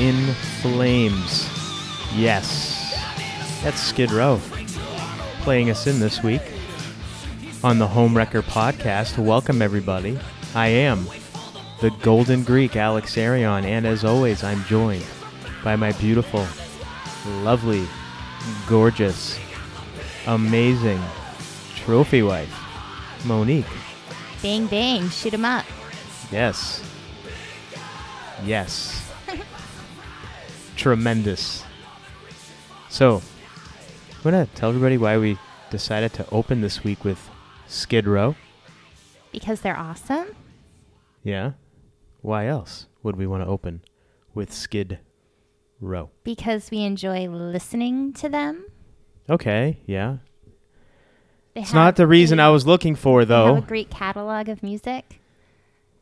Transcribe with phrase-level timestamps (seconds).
[0.00, 1.46] In Flames.
[2.16, 2.98] Yes,
[3.62, 4.40] that's Skid Row
[5.42, 6.40] playing us in this week
[7.62, 9.22] on the Homewrecker podcast.
[9.22, 10.18] Welcome, everybody.
[10.54, 11.06] I am
[11.82, 15.04] the Golden Greek, Alex Arion, and as always, I'm joined
[15.62, 16.46] by my beautiful,
[17.42, 17.86] lovely,
[18.66, 19.38] gorgeous,
[20.26, 21.02] amazing
[21.76, 22.54] trophy wife,
[23.26, 23.66] Monique.
[24.40, 25.66] Bang bang, shoot 'em up.
[26.32, 26.82] Yes.
[28.46, 28.99] Yes.
[30.80, 31.62] Tremendous.
[32.88, 33.20] So,
[34.16, 35.36] I'm going to tell everybody why we
[35.68, 37.28] decided to open this week with
[37.66, 38.34] Skid Row.
[39.30, 40.34] Because they're awesome.
[41.22, 41.52] Yeah.
[42.22, 43.82] Why else would we want to open
[44.32, 45.00] with Skid
[45.82, 46.08] Row?
[46.24, 48.64] Because we enjoy listening to them.
[49.28, 50.16] Okay, yeah.
[51.52, 53.56] They It's not the reason I was looking for, They have though.
[53.58, 55.19] a great catalog of music.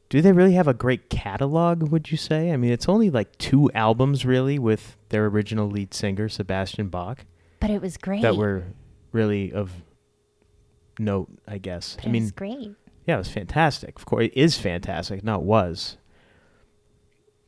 [0.09, 2.51] Do they really have a great catalog, would you say?
[2.51, 7.27] I mean, it's only like two albums, really, with their original lead singer, Sebastian Bach.
[7.61, 8.23] But it was great.
[8.23, 8.65] that were
[9.13, 9.73] really of
[10.99, 11.97] note, I guess.
[11.97, 12.71] But I it mean, was great.
[13.07, 13.99] yeah, it was fantastic.
[13.99, 15.23] Of course, it is fantastic.
[15.23, 15.99] Not was.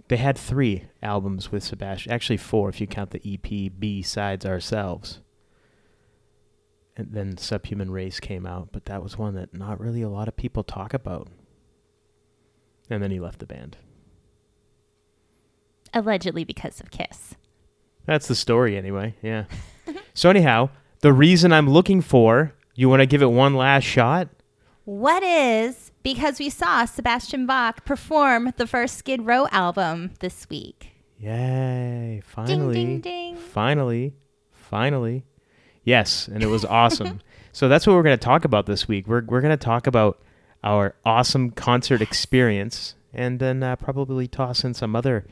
[0.09, 2.13] They had three albums with Sebastian.
[2.13, 5.21] Actually, four if you count the EP B sides ourselves.
[6.97, 10.29] And then Subhuman Race came out, but that was one that not really a lot
[10.29, 11.29] of people talk about.
[12.91, 13.77] And then he left the band.
[15.95, 17.35] Allegedly because of Kiss.
[18.05, 19.15] That's the story, anyway.
[19.23, 19.45] Yeah.
[20.15, 20.71] so anyhow,
[21.01, 24.29] the reason I'm looking for, you want to give it one last shot?
[24.85, 30.89] What is because we saw Sebastian Bach perform the first Skid Row album this week.
[31.19, 32.23] Yay!
[32.25, 33.37] Finally, Ding ding ding.
[33.37, 34.15] finally,
[34.53, 35.25] finally.
[35.85, 37.21] Yes, and it was awesome.
[37.53, 39.07] so that's what we're going to talk about this week.
[39.07, 40.23] We're we're going to talk about
[40.63, 45.27] our awesome concert experience, and then uh, probably toss in some other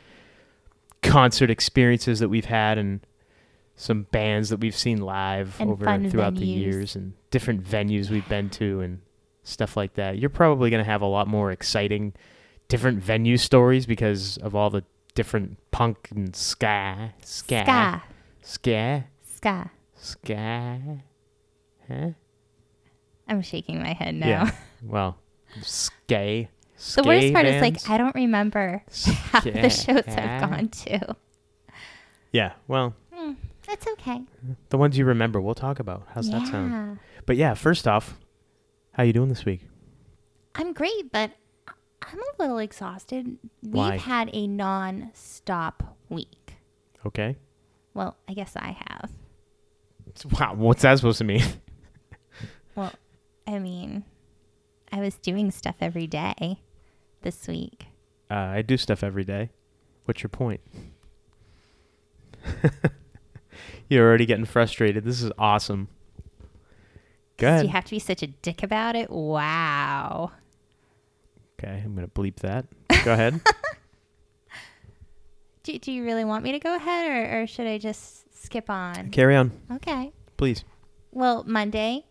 [1.02, 3.00] concert experiences that we've had and
[3.76, 8.28] some bands that we've seen live And over throughout the years and different venues we've
[8.28, 9.00] been to and
[9.44, 10.18] stuff like that.
[10.18, 12.12] You're probably going to have a lot more exciting
[12.68, 14.84] different venue stories because of all the
[15.14, 18.02] different punk and ska, ska, Ska.
[18.42, 19.70] ska, Ska.
[19.96, 20.78] ska.
[21.88, 22.10] Huh?
[23.28, 24.26] I'm shaking my head now.
[24.28, 24.50] Yeah.
[24.82, 25.18] Well,
[25.62, 26.46] ska.
[26.94, 28.84] The worst part is like I don't remember
[29.32, 31.16] half the shows I've gone to.
[32.32, 32.52] Yeah.
[32.68, 33.32] Well, Hmm,
[33.66, 34.22] that's okay.
[34.68, 36.06] the ones you remember, we'll talk about.
[36.14, 37.00] How's that sound?
[37.26, 38.16] But yeah, first off,
[38.92, 39.62] how you doing this week?
[40.54, 41.32] I'm great, but
[42.02, 43.36] I'm a little exhausted.
[43.62, 43.90] Why?
[43.92, 46.54] We've had a non-stop week.
[47.04, 47.34] Okay.
[47.94, 49.10] Well, I guess I have.
[50.38, 50.54] Wow.
[50.54, 51.42] What's that supposed to mean?
[52.76, 52.92] Well,
[53.48, 54.04] I mean,
[54.92, 56.60] I was doing stuff every day
[57.22, 57.86] this week.
[58.30, 59.48] Uh, I do stuff every day.
[60.04, 60.60] What's your point?
[63.88, 65.04] You're already getting frustrated.
[65.04, 65.88] This is awesome.
[67.38, 69.08] Go Do you have to be such a dick about it?
[69.10, 70.32] Wow.
[71.58, 72.66] okay, I'm gonna bleep that.
[73.04, 73.40] Go ahead.
[75.62, 78.70] Do, do you really want me to go ahead or, or should I just skip
[78.70, 79.10] on?
[79.10, 80.12] Carry on, Okay.
[80.38, 80.64] please.
[81.12, 82.06] Well, Monday,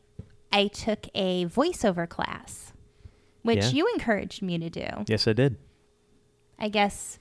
[0.52, 2.74] I took a voiceover class,
[3.44, 3.70] which Yeah.
[3.72, 4.88] you encouraged me to do.
[5.08, 5.58] Yes, I did.
[6.60, 7.20] I guess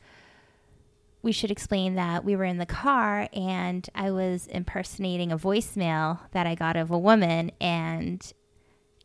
[1.23, 6.21] we should explain that we were in the car and I was impersonating a voicemail
[6.31, 8.33] that I got of a woman, and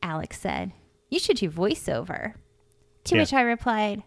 [0.04, 0.72] Alex said,
[1.10, 2.36] You should do voiceover.
[3.06, 3.22] To Yeah.
[3.24, 4.04] which I replied,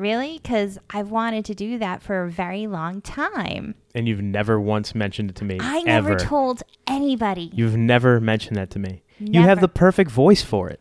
[0.00, 0.40] Really?
[0.42, 3.74] Because I've wanted to do that for a very long time.
[3.94, 5.58] And you've never once mentioned it to me.
[5.60, 6.18] I never ever.
[6.18, 7.50] told anybody.
[7.52, 9.02] You've never mentioned that to me.
[9.18, 10.80] You have the perfect voice for it.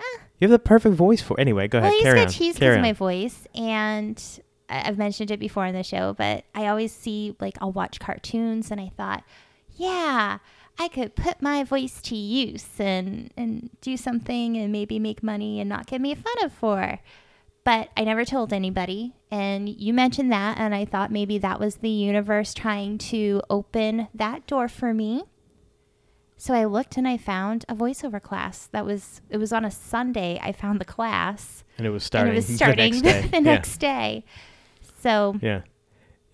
[0.00, 0.18] Ah.
[0.40, 1.38] You have the perfect voice for.
[1.38, 1.92] Anyway, go ahead.
[1.92, 2.32] Well, Carry got on.
[2.32, 4.20] cheese because my voice, and
[4.68, 8.72] I've mentioned it before in the show, but I always see like I'll watch cartoons,
[8.72, 9.22] and I thought,
[9.76, 10.38] yeah,
[10.76, 15.60] I could put my voice to use and and do something and maybe make money
[15.60, 16.98] and not get made fun of for.
[17.64, 21.76] But I never told anybody, and you mentioned that, and I thought maybe that was
[21.76, 25.22] the universe trying to open that door for me.
[26.36, 29.70] So I looked and I found a voiceover class that was it was on a
[29.70, 30.40] Sunday.
[30.42, 32.32] I found the class And it was starting.
[32.32, 33.28] it was starting the next day.
[33.32, 34.24] the next day.
[35.00, 35.48] So Yeah.
[35.50, 35.62] Yeah.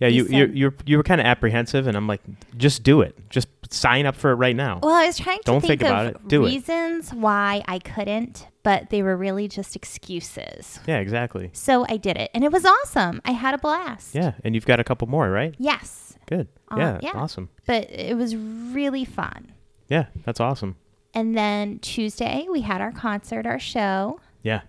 [0.01, 2.21] Yeah, you you you you were kind of apprehensive, and I'm like,
[2.57, 3.17] just do it.
[3.29, 4.79] Just sign up for it right now.
[4.81, 6.27] well, I was trying to Don't think, think about of it.
[6.29, 6.51] Do it.
[6.51, 10.79] reasons why I couldn't, but they were really just excuses.
[10.87, 11.49] Yeah, exactly.
[11.53, 13.19] So I did it, and it was awesome.
[13.25, 14.13] I had a blast.
[14.13, 15.55] Yeah, and you've got a couple more, right?
[15.57, 16.47] Yes, Good.
[16.71, 17.11] Uh, yeah, yeah.
[17.15, 17.49] awesome.
[17.65, 19.53] but it was really fun.
[19.87, 20.75] Yeah, that's awesome.
[21.15, 24.19] And then Tuesday we had our concert, our show.
[24.43, 24.61] Yeah.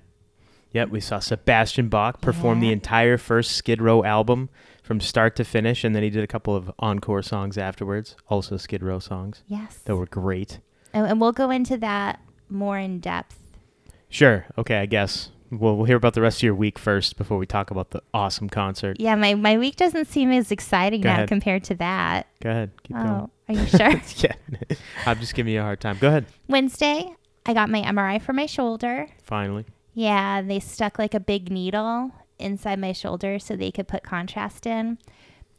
[0.73, 4.49] Yep, we saw Sebastian Bach perform the entire first Skid Row album
[4.83, 8.57] from start to finish, and then he did a couple of encore songs afterwards, also
[8.57, 9.77] Skid Row songs Yes.
[9.85, 10.61] that were great.
[10.95, 13.37] and, and we'll go into that more in depth.
[14.11, 15.31] Sure, okay, I guess.
[15.51, 18.03] We'll, we'll hear about the rest of your week first before we talk about the
[18.15, 18.99] awesome concert.
[19.01, 21.29] Yeah, my, my week doesn't seem as exciting Go now ahead.
[21.29, 22.27] compared to that.
[22.41, 23.09] Go ahead, keep going.
[23.09, 23.91] Oh, are you sure?
[24.17, 24.35] yeah,
[25.07, 25.99] I'm just giving you a hard time.
[25.99, 26.27] Go ahead.
[26.49, 27.15] Wednesday,
[27.47, 29.09] I got my MRI for my shoulder.
[29.23, 29.65] Finally.
[29.95, 34.67] Yeah, they stuck like a big needle inside my shoulder so they could put contrast
[34.67, 34.99] in,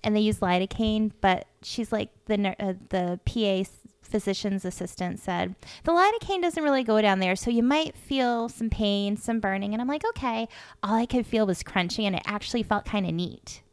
[0.04, 1.12] and they used lidocaine.
[1.20, 3.70] But she's like the uh, the PA
[4.12, 8.70] physician's assistant said the lidocaine doesn't really go down there, so you might feel some
[8.70, 9.74] pain, some burning.
[9.74, 10.48] And I'm like, okay.
[10.84, 13.64] All I could feel was crunching, and it actually felt kind of neat.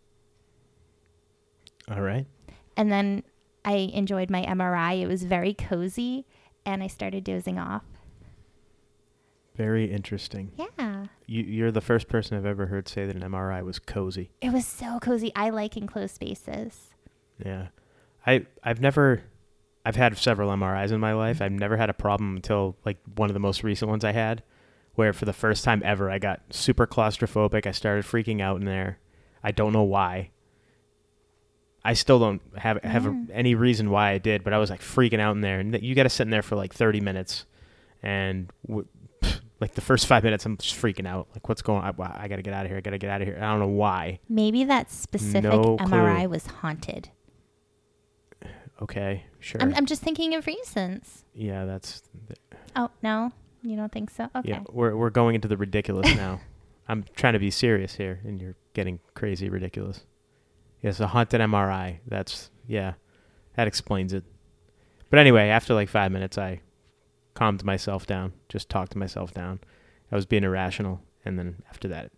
[1.90, 2.26] All right.
[2.76, 3.22] And then
[3.64, 5.02] I enjoyed my MRI.
[5.02, 6.26] It was very cozy,
[6.64, 7.84] and I started dozing off.
[9.56, 10.52] Very interesting.
[10.56, 11.06] Yeah.
[11.26, 14.30] You, you're the first person I've ever heard say that an MRI was cozy.
[14.40, 15.32] It was so cozy.
[15.34, 16.94] I like enclosed spaces.
[17.44, 17.68] Yeah.
[18.24, 19.22] I I've never
[19.88, 21.40] I've had several MRIs in my life.
[21.40, 24.42] I've never had a problem until like one of the most recent ones I had
[24.96, 27.66] where for the first time ever I got super claustrophobic.
[27.66, 28.98] I started freaking out in there.
[29.42, 30.28] I don't know why.
[31.82, 33.30] I still don't have have a, mm.
[33.32, 35.94] any reason why I did, but I was like freaking out in there and you
[35.94, 37.46] got to sit in there for like 30 minutes
[38.02, 38.86] and w-
[39.58, 41.28] like the first 5 minutes I'm just freaking out.
[41.32, 41.94] Like what's going on?
[41.98, 42.76] I, I got to get out of here.
[42.76, 43.38] I got to get out of here.
[43.38, 44.20] I don't know why.
[44.28, 45.88] Maybe that specific No clue.
[45.88, 47.08] MRI was haunted.
[48.80, 49.60] Okay, sure.
[49.60, 51.24] I'm, I'm just thinking of reasons.
[51.34, 52.02] yeah, that's
[52.76, 53.32] Oh, no?
[53.62, 54.28] You don't think so?
[54.36, 54.50] Okay.
[54.50, 56.40] Yeah, we're we're going into the ridiculous now.
[56.88, 60.04] I'm trying to be serious here, and you're getting crazy ridiculous.
[60.80, 61.98] Yes, a haunted MRI.
[62.06, 62.94] That's yeah,
[63.56, 64.24] that explains it.
[65.10, 66.60] But anyway, after like five minutes, I
[67.34, 69.60] calmed myself down, just talked to myself down.
[70.12, 72.12] I was being irrational, and then after that,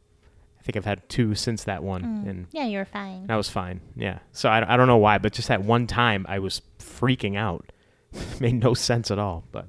[0.61, 2.29] I think I've had two since that one, Mm.
[2.31, 3.27] and Yeah, you were fine.
[3.29, 3.81] that was fine.
[3.97, 4.19] Yeah.
[4.33, 7.73] So I, I don't know why, but just that one time, I was freaking out.
[8.41, 9.45] Made no sense at all.
[9.53, 9.69] But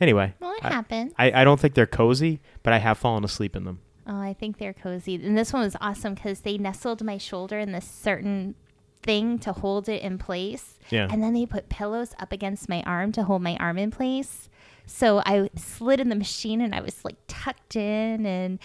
[0.00, 1.14] anyway, Well, it I- happened.
[1.18, 3.80] I, I don't think they're cozy, but I have fallen asleep in them.
[4.06, 5.14] Oh, I think they're cozy.
[5.16, 8.54] And this one was awesome because they nestled my shoulder in this certain
[9.02, 10.78] thing to hold it in place.
[10.90, 11.08] Yeah.
[11.10, 14.48] And then they put pillows up against my arm to hold my arm in place.
[14.84, 18.58] So I slid in the machine and I was like tucked in and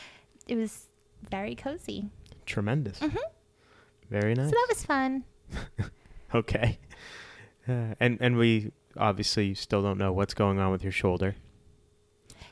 [0.47, 0.87] it was
[1.31, 2.09] very cozy.
[2.45, 2.99] Tremendous.
[2.99, 3.17] Mhm.
[4.09, 4.49] Very nice.
[4.49, 5.23] So that was fun.
[6.35, 6.77] okay.
[7.67, 11.35] Uh, and and we obviously still don't know what's going on with your shoulder.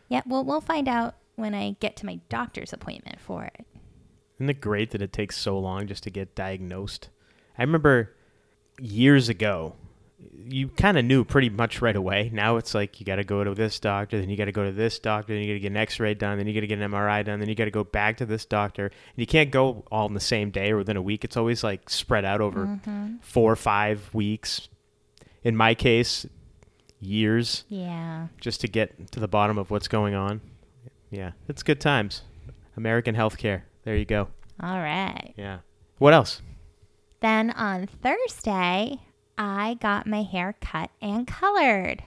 [0.07, 3.65] Yeah, well, we'll find out when I get to my doctor's appointment for it.
[4.38, 7.09] Isn't it great that it takes so long just to get diagnosed?
[7.57, 8.15] I remember
[8.79, 9.75] years ago,
[10.45, 12.29] you kind of knew pretty much right away.
[12.33, 14.63] Now it's like you got to go to this doctor, then you got to go
[14.65, 16.67] to this doctor, then you got to get an X-ray done, then you got to
[16.67, 18.85] get an MRI done, then you got to go back to this doctor.
[18.88, 21.23] And you can't go all in the same day or within a week.
[21.23, 23.21] It's always like spread out over Mhm.
[23.23, 24.67] four or five weeks.
[25.43, 26.25] In my case,
[26.99, 28.27] years Yeah.
[28.41, 30.41] just to get to the bottom of what's going on.
[31.11, 32.23] Yeah, it's good times.
[32.75, 33.61] American healthcare.
[33.83, 34.27] There you go.
[34.61, 35.33] All right.
[35.38, 35.59] Yeah.
[35.97, 36.41] What else?
[37.21, 38.99] Then on Thursday,
[39.39, 42.03] I got my hair cut and colored.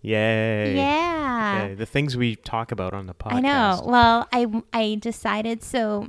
[0.00, 0.74] Yay.
[0.74, 1.66] Yeah.
[1.66, 1.74] Yay.
[1.74, 3.34] The things we talk about on the podcast.
[3.34, 3.82] I know.
[3.84, 6.08] Well, I I decided so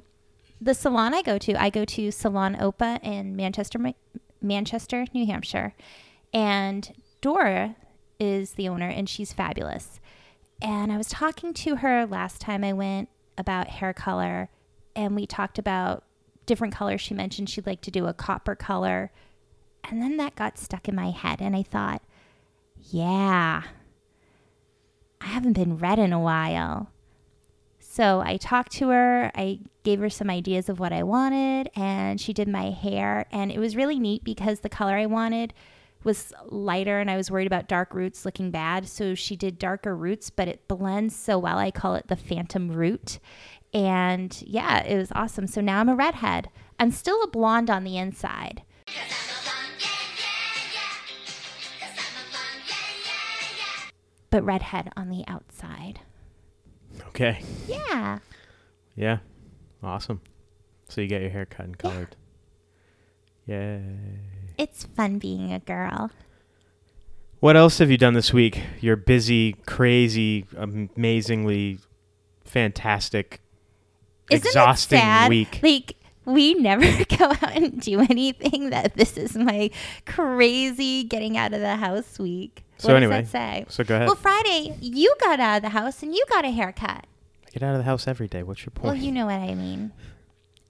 [0.61, 3.79] the salon I go to, I go to Salon Opa in Manchester,
[4.41, 5.73] Manchester, New Hampshire,
[6.33, 7.75] and Dora
[8.19, 9.99] is the owner, and she's fabulous.
[10.61, 14.49] And I was talking to her last time I went about hair color,
[14.95, 16.05] and we talked about
[16.45, 17.01] different colors.
[17.01, 19.11] She mentioned she'd like to do a copper color,
[19.83, 22.01] and then that got stuck in my head, and I thought,
[22.89, 23.63] yeah,
[25.19, 26.89] I haven't been red in a while.
[27.79, 32.21] So I talked to her, I gave her some ideas of what I wanted, and
[32.21, 33.25] she did my hair.
[33.31, 35.53] And it was really neat because the color I wanted
[36.03, 38.87] was lighter, and I was worried about dark roots looking bad.
[38.87, 41.57] So she did darker roots, but it blends so well.
[41.57, 43.19] I call it the phantom root.
[43.73, 45.45] And yeah, it was awesome.
[45.47, 46.49] So now I'm a redhead.
[46.79, 48.63] I'm still a blonde on the inside.
[54.31, 55.99] But redhead on the outside.
[57.09, 57.43] Okay.
[57.67, 58.19] Yeah.
[58.95, 59.19] Yeah.
[59.83, 60.21] Awesome.
[60.89, 62.15] So you get your hair cut and colored.
[63.45, 63.81] Yay.
[64.57, 66.11] It's fun being a girl.
[67.39, 68.61] What else have you done this week?
[68.81, 71.79] Your busy, crazy, amazingly
[72.45, 73.41] fantastic,
[74.29, 75.29] Isn't exhausting it sad?
[75.29, 75.59] week.
[75.63, 75.95] Like
[76.25, 76.85] we never
[77.17, 78.69] go out and do anything.
[78.69, 79.71] That this is my
[80.05, 82.63] crazy getting out of the house week.
[82.81, 83.65] So what anyway, does that say?
[83.69, 84.07] So go ahead.
[84.07, 87.05] Well, Friday you got out of the house and you got a haircut.
[87.45, 88.43] I get out of the house every day.
[88.43, 88.85] What's your point?
[88.85, 89.91] Well, you know what I mean.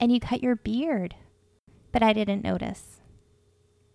[0.00, 1.14] And you cut your beard,
[1.92, 3.00] but I didn't notice.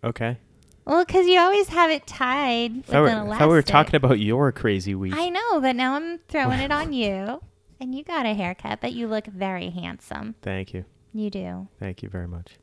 [0.03, 0.37] okay.
[0.85, 3.39] Well, because you always have it tied with I an I elastic.
[3.39, 5.13] thought we were talking about your crazy week.
[5.13, 7.41] I know, but now I'm throwing it on you.
[7.81, 10.35] And you got a haircut, but you look very handsome.
[10.41, 10.85] Thank you.
[11.13, 11.67] You do.
[11.77, 12.53] Thank you very much.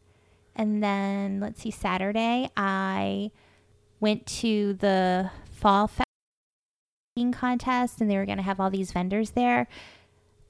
[0.57, 3.31] And then let's see, Saturday I
[4.01, 5.31] went to the
[5.65, 9.67] fall fashion contest, and they were going to have all these vendors there.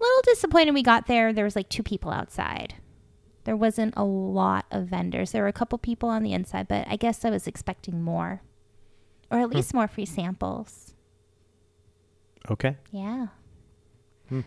[0.00, 1.33] Little disappointed we got there.
[1.33, 2.75] There was like two people outside.
[3.44, 5.30] There wasn't a lot of vendors.
[5.30, 8.42] There were a couple people on the inside, but I guess I was expecting more,
[9.30, 9.54] or at hmm.
[9.54, 10.94] least more free samples.
[12.50, 12.76] Okay.
[12.90, 13.28] Yeah,
[14.28, 14.40] hmm.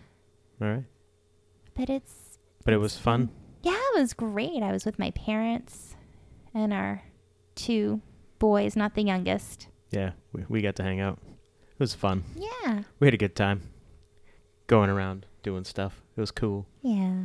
[0.62, 0.84] All right.
[1.76, 3.30] but it's But it was fun.
[3.64, 4.62] Yeah, it was great.
[4.62, 5.96] I was with my parents
[6.54, 7.04] and our
[7.56, 8.02] two
[8.38, 9.68] boys, not the youngest.
[9.92, 11.20] Yeah, we, we got to hang out.
[11.24, 12.24] It was fun.
[12.36, 12.84] Yeah.
[13.00, 13.62] We had a good time
[14.68, 16.02] going around doing stuff.
[16.16, 16.66] It was cool.
[16.82, 17.24] Yeah.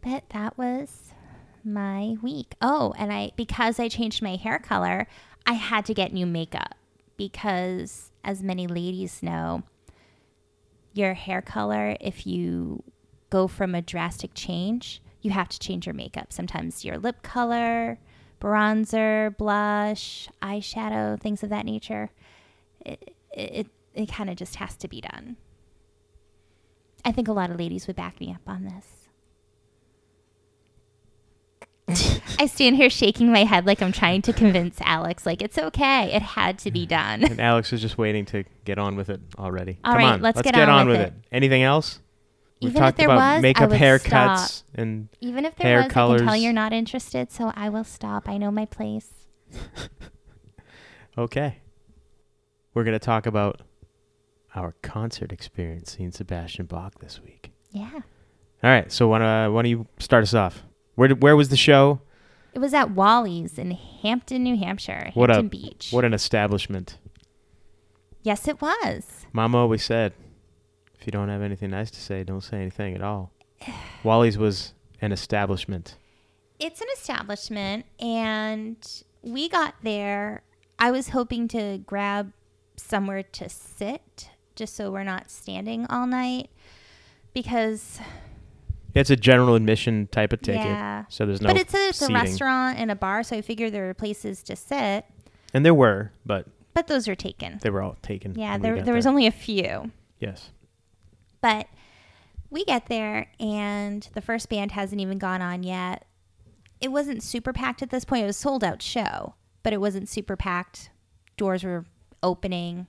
[0.00, 1.12] But that was
[1.64, 2.54] my week.
[2.62, 5.06] Oh, and I because I changed my hair color,
[5.46, 6.74] I had to get new makeup
[7.16, 9.62] because as many ladies know,
[10.92, 12.82] your hair color if you
[13.28, 16.32] go from a drastic change, you have to change your makeup.
[16.32, 17.98] Sometimes your lip color,
[18.40, 22.10] bronzer, blush, eyeshadow, things of that nature.
[22.84, 25.36] It it, it kind of just has to be done.
[27.04, 29.00] I think a lot of ladies would back me up on this.
[32.38, 36.12] I stand here shaking my head like I'm trying to convince Alex, like it's okay.
[36.12, 36.90] It had to be mm.
[36.90, 37.24] done.
[37.24, 39.78] And Alex is just waiting to get on with it already.
[39.84, 41.14] All Come right, on, let's get on with with it.
[41.32, 42.00] Anything else?
[42.60, 44.50] We've Even if talked there about was, I makeup, would haircuts, stop.
[44.74, 46.42] and Even if there Hair was, I can tell colors.
[46.42, 48.28] you're not interested, so I will stop.
[48.28, 49.08] I know my place.
[51.18, 51.58] okay.
[52.74, 53.62] We're gonna talk about
[54.54, 57.50] our concert experience seeing Sebastian Bach this week.
[57.72, 57.90] Yeah.
[58.62, 60.62] All right, so why, uh, why don't you start us off?
[60.94, 62.00] Where did, where was the show?
[62.52, 65.88] It was at Wally's in Hampton, New Hampshire, What a- Hampton Beach.
[65.92, 66.98] What an establishment!
[68.22, 69.24] yes, it was.
[69.32, 70.12] Mama always said,
[71.00, 73.32] if you don't have anything nice to say, don't say anything at all.
[74.04, 75.96] Wally's was an establishment.
[76.58, 78.76] It's an establishment, and
[79.22, 80.42] we got there.
[80.78, 82.32] I was hoping to grab
[82.76, 86.50] somewhere to sit just so we're not standing all night
[87.32, 87.98] because
[88.94, 91.04] It's a general admission type of ticket, Yeah.
[91.08, 91.48] so there's no.
[91.48, 94.42] but it's a, it's a restaurant and a bar so i figured there were places
[94.44, 95.04] to sit
[95.54, 98.34] and there were, but but those are taken they were all taken.
[98.34, 100.50] yeah there, there was only a few yes.
[101.40, 101.68] But
[102.50, 106.06] we get there and the first band hasn't even gone on yet.
[106.80, 108.24] It wasn't super packed at this point.
[108.24, 110.90] It was sold out show but it wasn't super packed.
[111.36, 111.86] Doors were
[112.22, 112.86] opening.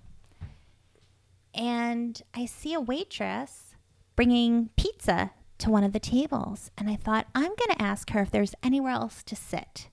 [1.53, 3.75] And i see a waitress
[4.15, 6.71] bringing pizza to one of the tables.
[6.77, 9.89] And i thought i'm going to ask her if there's anywhere else to sit.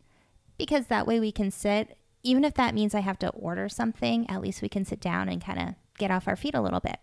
[0.56, 1.96] Because that way we can sit.
[2.24, 5.28] Even if that means i have to order something at least we can sit down
[5.28, 6.98] and kind of get off our feet a little bit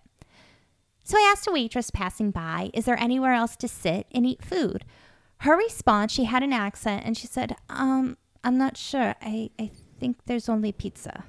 [1.06, 4.44] so I asked a waitress passing by, Is there anywhere else to sit and eat
[4.44, 4.84] food?
[5.42, 9.14] Her response, she had an accent and she said, Um, I'm not sure.
[9.22, 9.70] I, I
[10.00, 11.24] think there's only pizza.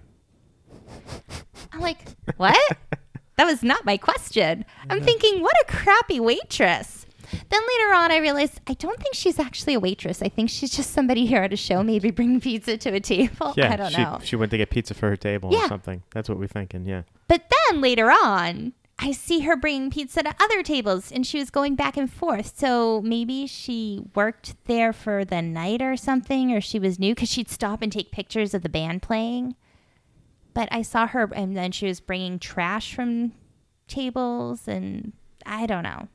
[1.72, 1.98] I'm like,
[2.38, 2.56] What?
[3.36, 4.64] that was not my question.
[4.88, 7.04] I'm thinking, What a crappy waitress.
[7.30, 10.22] Then later on, I realized I don't think she's actually a waitress.
[10.22, 13.52] I think she's just somebody here at a show, maybe bringing pizza to a table.
[13.56, 14.20] Yeah, I don't she, know.
[14.22, 15.64] She went to get pizza for her table Yeah.
[15.64, 16.02] or something.
[16.14, 16.86] That's what we're thinking.
[16.86, 17.02] Yeah.
[17.28, 21.50] But then later on, I see her bringing pizza to other tables and she was
[21.50, 22.58] going back and forth.
[22.58, 27.28] So maybe she worked there for the night or something, or she was new because
[27.28, 29.54] she'd stop and take pictures of the band playing.
[30.54, 33.32] But I saw her and then she was bringing trash from
[33.86, 35.12] tables and
[35.44, 36.08] I don't know.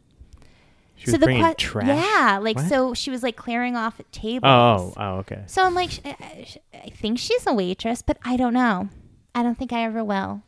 [0.96, 1.88] She was the bringing que- trash.
[1.88, 2.66] Yeah, like What?
[2.70, 4.44] so she was like clearing off tables.
[4.46, 5.44] Oh, oh, okay.
[5.48, 8.90] So I'm like, I I think she's a waitress, but I don't know.
[9.34, 10.42] I don't think I ever will.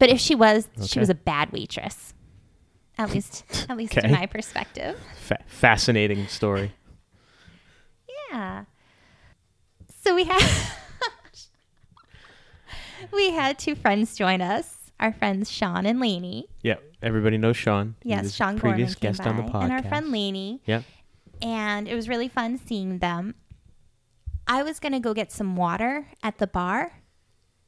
[0.00, 2.12] But if she was, she was a bad waitress.
[2.98, 4.08] At least, at least Okay.
[4.08, 4.98] in my perspective.
[5.20, 6.72] Fa- fascinating story.
[8.32, 8.64] Yeah.
[10.02, 10.42] So we had
[13.12, 14.76] we had two friends join us.
[14.98, 16.46] Our friends Sean and Lainey.
[16.62, 17.94] Yeah, everybody knows Sean.
[18.02, 19.62] Yes, Sean previous Gorman guest on the podcast.
[19.64, 20.60] and our friend Lainey.
[20.66, 20.84] Yep.
[21.40, 23.34] and it was really fun seeing them.
[24.46, 26.92] I was going to go get some water at the bar,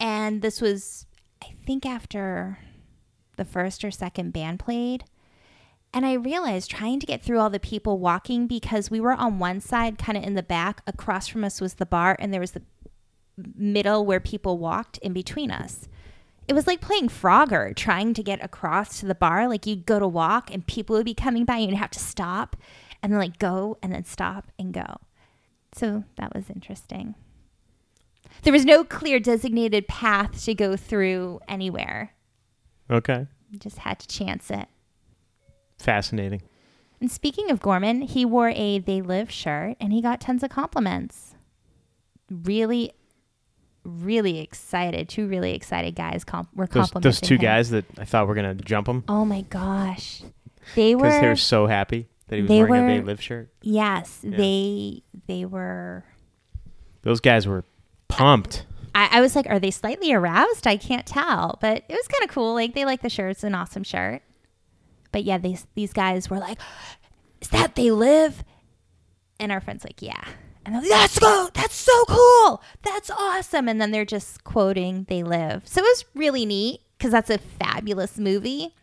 [0.00, 1.06] and this was,
[1.42, 2.58] I think, after
[3.36, 5.04] the first or second band played.
[5.94, 9.38] And I realized trying to get through all the people walking because we were on
[9.38, 10.82] one side, kind of in the back.
[10.86, 12.62] Across from us was the bar, and there was the
[13.56, 15.88] middle where people walked in between us.
[16.48, 19.48] it was like playing Frogger, trying to get across to the bar.
[19.48, 21.98] Like you'd go to walk and people would be coming by and you'd have to
[21.98, 22.56] stop
[23.02, 24.98] and then like go and then stop and go.
[25.74, 27.14] So that was interesting.
[28.42, 32.12] There was no clear designated path to go through anywhere.
[32.90, 33.26] Okay.
[33.58, 34.66] Just had to chance it.
[35.78, 36.42] Fascinating.
[37.00, 40.50] And speaking of Gorman, he wore a They Live shirt and he got tons of
[40.50, 41.34] compliments.
[42.30, 42.92] Really,
[43.84, 45.08] really excited.
[45.08, 47.40] Two really excited guys comp- were Those, complimenting those two him.
[47.40, 50.22] guys that I thought were gonna jump him Oh my gosh.
[50.76, 51.02] They were.
[51.02, 53.52] because they were so happy that he was wearing a were- They Live shirt.
[53.62, 54.36] yes, Yeah.
[54.36, 56.04] they they were
[57.02, 57.64] Those guys were
[58.16, 58.66] pumped.
[58.94, 60.66] I, I was like, are they slightly aroused?
[60.66, 62.54] I can't tell, but it was kind of cool.
[62.54, 64.22] Like they like the shirt; it's an awesome shirt.
[65.12, 66.58] But yeah, these these guys were like,
[67.40, 68.44] "Is that they live?"
[69.40, 70.22] And our friend's like, "Yeah."
[70.64, 75.06] And they're like, "That's go, that's so cool, that's awesome." And then they're just quoting
[75.08, 78.74] "They Live," so it was really neat because that's a fabulous movie.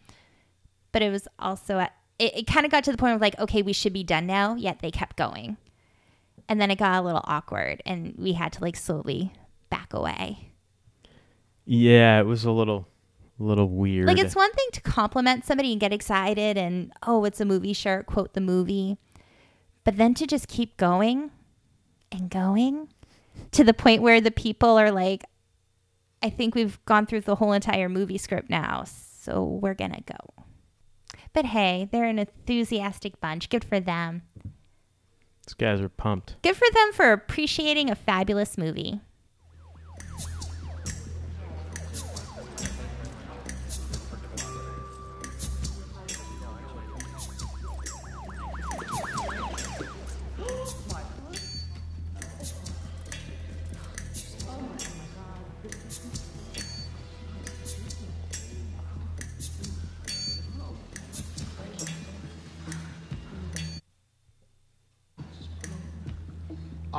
[0.92, 3.38] But it was also at, it, it kind of got to the point of like,
[3.40, 4.56] okay, we should be done now.
[4.56, 5.56] Yet they kept going,
[6.50, 9.32] and then it got a little awkward, and we had to like slowly
[9.70, 10.52] back away.
[11.64, 12.88] Yeah, it was a little,
[13.38, 14.08] little weird.
[14.08, 17.74] Like it's one thing to compliment somebody and get excited and oh, it's a movie
[17.74, 18.98] shirt, quote the movie.
[19.84, 21.32] But then to just keep going
[22.12, 22.90] and going
[23.52, 25.24] to the point where the people are like
[26.22, 30.02] I think we've gone through the whole entire movie script now, so we're going to
[30.02, 30.44] go.
[31.34, 33.50] But hey, they're an enthusiastic bunch.
[33.50, 34.24] Good for them.
[35.50, 36.36] These guys are pumped.
[36.44, 39.02] Good for them for appreciating a fabulous movie.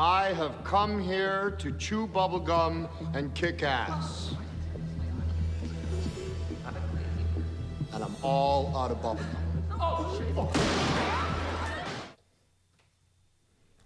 [0.00, 4.32] I have come here to chew bubblegum and kick ass.
[7.92, 9.26] And I'm all out of bubblegum.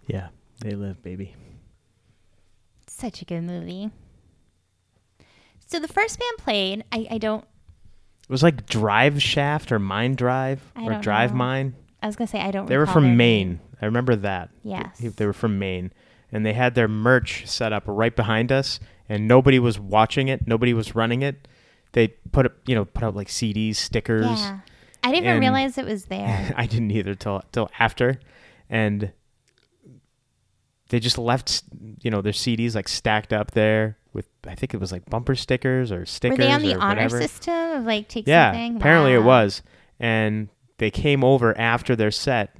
[0.07, 0.29] Yeah,
[0.61, 1.35] they live, baby.
[2.87, 3.91] Such a good movie.
[5.67, 6.85] So the first band played.
[6.93, 11.37] I, I don't It was like Drive Shaft or Mine Drive I or Drive know.
[11.39, 11.75] Mine.
[12.01, 12.67] I was gonna say I don't.
[12.67, 13.49] They were recall their from name.
[13.49, 13.59] Maine.
[13.81, 14.51] I remember that.
[14.63, 14.97] Yes.
[14.99, 15.91] They- They were from Maine.
[16.35, 20.45] And they had their merch set up right behind us, and nobody was watching it.
[20.45, 21.47] Nobody was running it.
[21.93, 24.25] They put up, you know, put up like CDs, stickers.
[24.25, 24.59] Yeah,
[25.01, 26.53] I didn't even realize it was there.
[26.57, 28.19] I didn't either till till after,
[28.69, 29.13] and
[30.89, 31.63] they just left,
[32.01, 35.35] you know, their CDs like stacked up there with I think it was like bumper
[35.35, 36.37] stickers or stickers.
[36.37, 37.21] were they on the honor whatever.
[37.21, 38.77] system of like take Yeah, something?
[38.77, 39.61] apparently it was.
[39.99, 42.55] And they came over after their set,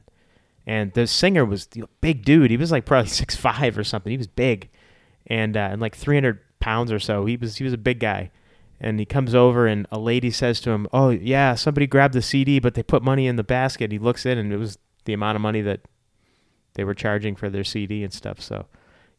[0.68, 2.52] and the singer was a big dude.
[2.52, 4.12] He was like probably six five or something.
[4.12, 4.70] He was big,
[5.28, 7.26] and uh, and like three hundred pounds or so.
[7.26, 8.32] He was he was a big guy.
[8.78, 12.22] And he comes over, and a lady says to him, "Oh yeah, somebody grabbed the
[12.22, 15.14] CD, but they put money in the basket." He looks in, and it was the
[15.14, 15.80] amount of money that
[16.74, 18.42] they were charging for their CD and stuff.
[18.42, 18.66] So,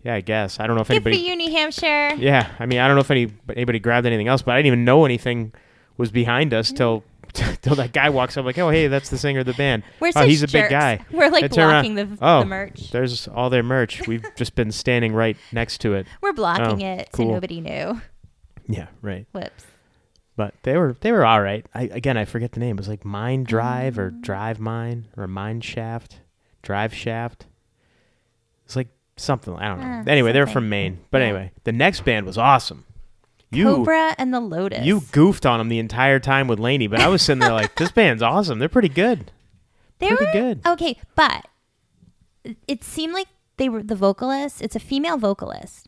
[0.02, 2.14] yeah, I guess I don't know if Good for you, New Hampshire.
[2.16, 4.66] Yeah, I mean, I don't know if any anybody grabbed anything else, but I didn't
[4.66, 5.52] even know anything
[5.96, 7.02] was behind us till
[7.62, 10.12] till that guy walks up like, "Oh, hey, that's the singer of the band." We're
[10.16, 11.00] oh, he's a big guy.
[11.10, 12.90] We're like around, blocking the, oh, the merch.
[12.90, 14.06] There's all their merch.
[14.08, 16.06] We've just been standing right next to it.
[16.20, 17.26] We're blocking Oh, it cool.
[17.26, 18.00] so nobody knew.
[18.68, 19.26] Yeah, right.
[19.32, 19.64] Whoops.
[20.36, 21.64] But they were they were all right.
[21.74, 22.76] I again, I forget the name.
[22.76, 23.98] It was like Mine Drive Mm.
[23.98, 26.20] or Drive Mine or Mine Shaft,
[26.62, 27.46] Drive Shaft.
[28.66, 29.54] It's like something.
[29.56, 30.02] I don't know.
[30.06, 30.52] Ah, anyway, they're something.
[30.54, 30.98] from Maine.
[31.10, 31.24] But Yeah.
[31.28, 32.84] anyway, the next band was awesome.
[33.50, 34.84] You Kobra and the Lotus.
[34.84, 37.76] You goofed on them the entire time with Lainey, but I was sitting there like,
[37.76, 38.58] this band's awesome.
[38.58, 39.30] They're pretty good.
[39.98, 40.60] they pretty were good.
[40.66, 41.46] Okay, but
[42.66, 44.60] it seemed like they were the vocalist.
[44.60, 45.86] It's a female vocalist,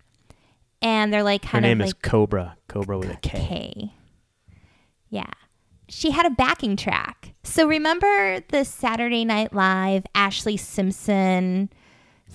[0.81, 2.57] and they're like Her name of is like Cobra.
[2.69, 3.39] Cobra with a K.
[3.39, 3.93] K.
[5.09, 5.31] Yeah.
[5.89, 7.35] She had a backing track.
[7.43, 11.71] So remember the Saturday Night Live Ashlee Simpson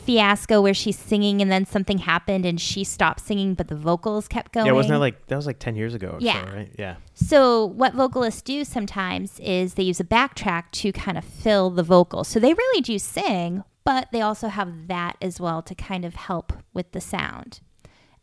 [0.04, 4.28] fiasco where she's singing and then something happened and she stopped singing but the vocals
[4.28, 4.66] kept going?
[4.66, 6.46] Yeah, wasn't that like that was like ten years ago Yeah.
[6.46, 6.72] so, right?
[6.78, 6.96] Yeah.
[7.14, 11.84] So what vocalists do sometimes is they use a backtrack to kind of fill the
[11.84, 12.28] vocals.
[12.28, 16.16] So they really do sing, but they also have that as well to kind of
[16.16, 17.62] help with the sound.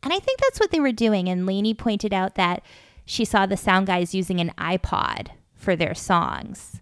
[0.02, 1.28] And I think that's what they were doing.
[1.28, 2.62] And Lainey pointed out that
[3.04, 6.80] she saw the sound guys using an iPod for their songs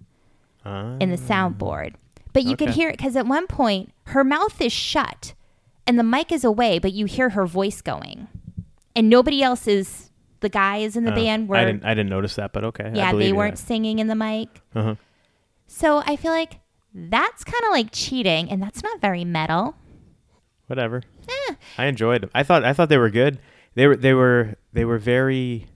[0.65, 1.29] in the ah.
[1.29, 1.95] soundboard.
[2.33, 5.35] But you could hear it because at one point her mouth is shut
[5.87, 8.29] and the mic is away, but you hear her voice going.
[8.95, 10.11] And nobody else is
[10.41, 12.93] the guys in the Uh, band were I didn't I didn't notice that, but okay.
[12.95, 13.67] Yeah, they weren't then.
[13.67, 14.49] singing in the mic.
[14.75, 14.95] Uh-huh.
[15.67, 16.61] So I feel like
[16.95, 19.75] that's kind of like cheating, and that's not very metal.
[20.67, 21.03] Whatever.
[21.29, 22.31] Eh, I enjoyed them.
[22.35, 23.39] I thought I thought they were good.
[23.75, 25.67] They were they were they were very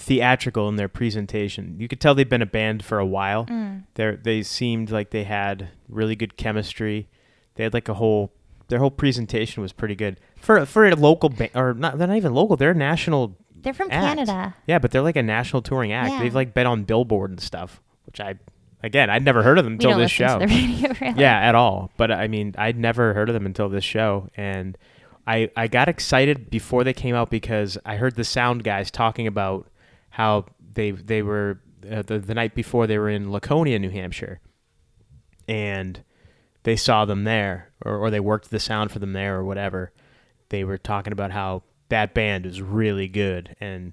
[0.00, 1.76] theatrical in their presentation.
[1.78, 3.46] You could tell they'd been a band for a while.
[3.46, 3.84] mm.
[3.94, 7.08] They they seemed like they had really good chemistry.
[7.54, 8.32] They had like a whole
[8.68, 11.98] their whole presentation was pretty good for for a local band or not.
[11.98, 12.56] They're not even local.
[12.56, 13.36] They're national.
[13.62, 14.16] They're from act.
[14.16, 14.54] Canada.
[14.66, 16.12] Yeah, but they're like a national touring act.
[16.12, 16.20] Yeah.
[16.22, 18.36] They've like been on Billboard and stuff, which I
[18.82, 20.38] again I'd never heard of them until this show.
[20.38, 21.20] radio, really.
[21.20, 21.90] Yeah, at all.
[21.98, 24.78] But I mean, I'd never heard of them until this show, and
[25.26, 29.26] I I got excited before they came out because I heard the sound guys talking
[29.26, 29.66] about
[30.20, 34.40] how they they were uh, the the night before they were in Laconia, New Hampshire,
[35.48, 36.04] and
[36.64, 39.92] they saw them there, or or they worked the sound for them there, or whatever.
[40.50, 43.92] They were talking about how that band is really good, and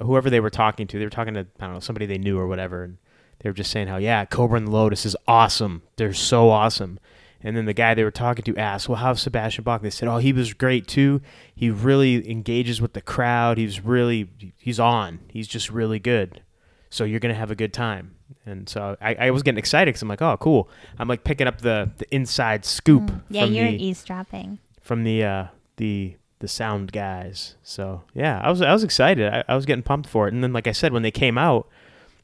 [0.00, 2.38] whoever they were talking to, they were talking to I don't know somebody they knew
[2.38, 2.98] or whatever, and
[3.40, 5.82] they were just saying how yeah, Kobra and the Lotus is awesome.
[5.96, 7.00] They're so awesome.
[7.46, 10.08] And then the guy they were talking to asked, "Well, how's Sebastian Bach?" They said,
[10.08, 11.20] "Oh, he was great too.
[11.54, 13.58] He really engages with the crowd.
[13.58, 15.20] He's really he's on.
[15.28, 16.40] He's just really good.
[16.88, 18.14] So you're gonna have a good time."
[18.46, 21.46] And so I, I was getting excited because I'm like, "Oh, cool." I'm like picking
[21.46, 23.20] up the the inside scoop Mm.
[23.28, 24.58] Yeah, from you're the eavesdropping.
[24.80, 27.56] from the uh, the the sound guys.
[27.62, 29.30] So yeah, I was I was excited.
[29.32, 30.32] I, I was getting pumped for it.
[30.32, 31.68] And then like I said, when they came out,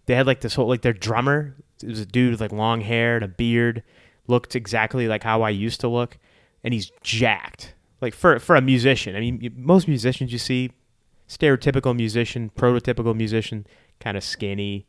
[0.07, 1.55] they had like this whole like their drummer.
[1.83, 3.83] It was a dude with like long hair and a beard,
[4.27, 6.19] looked exactly like how I used to look,
[6.65, 7.75] and he's jacked.
[8.01, 10.71] Like for for a musician, I mean, most musicians you see,
[11.29, 13.67] stereotypical musician, prototypical musician,
[13.99, 14.87] kind of skinny,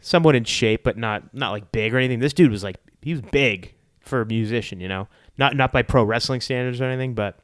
[0.00, 2.20] somewhat in shape, but not not like big or anything.
[2.20, 5.82] This dude was like he was big for a musician, you know, not not by
[5.82, 7.38] pro wrestling standards or anything, but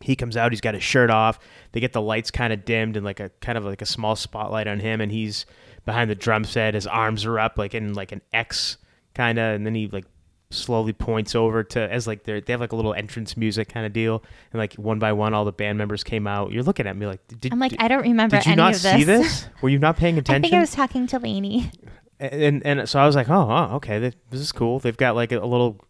[0.00, 1.38] he comes out, he's got his shirt off.
[1.72, 4.16] They get the lights kind of dimmed and like a kind of like a small
[4.16, 5.46] spotlight on him, and he's
[5.84, 6.74] behind the drum set.
[6.74, 8.78] His arms are up like in like an X
[9.14, 10.06] kind of, and then he like
[10.52, 13.86] slowly points over to as like they they have like a little entrance music kind
[13.86, 16.52] of deal, and like one by one, all the band members came out.
[16.52, 18.74] You're looking at me like, did, I'm like, did, I don't remember did you not
[18.74, 18.82] this.
[18.82, 19.46] see this?
[19.60, 20.44] Were you not paying attention?
[20.44, 21.70] I think I was talking to Lainey.
[22.20, 24.78] and and so I was like, oh, oh okay, this, is cool.
[24.78, 25.84] They've got like a, a little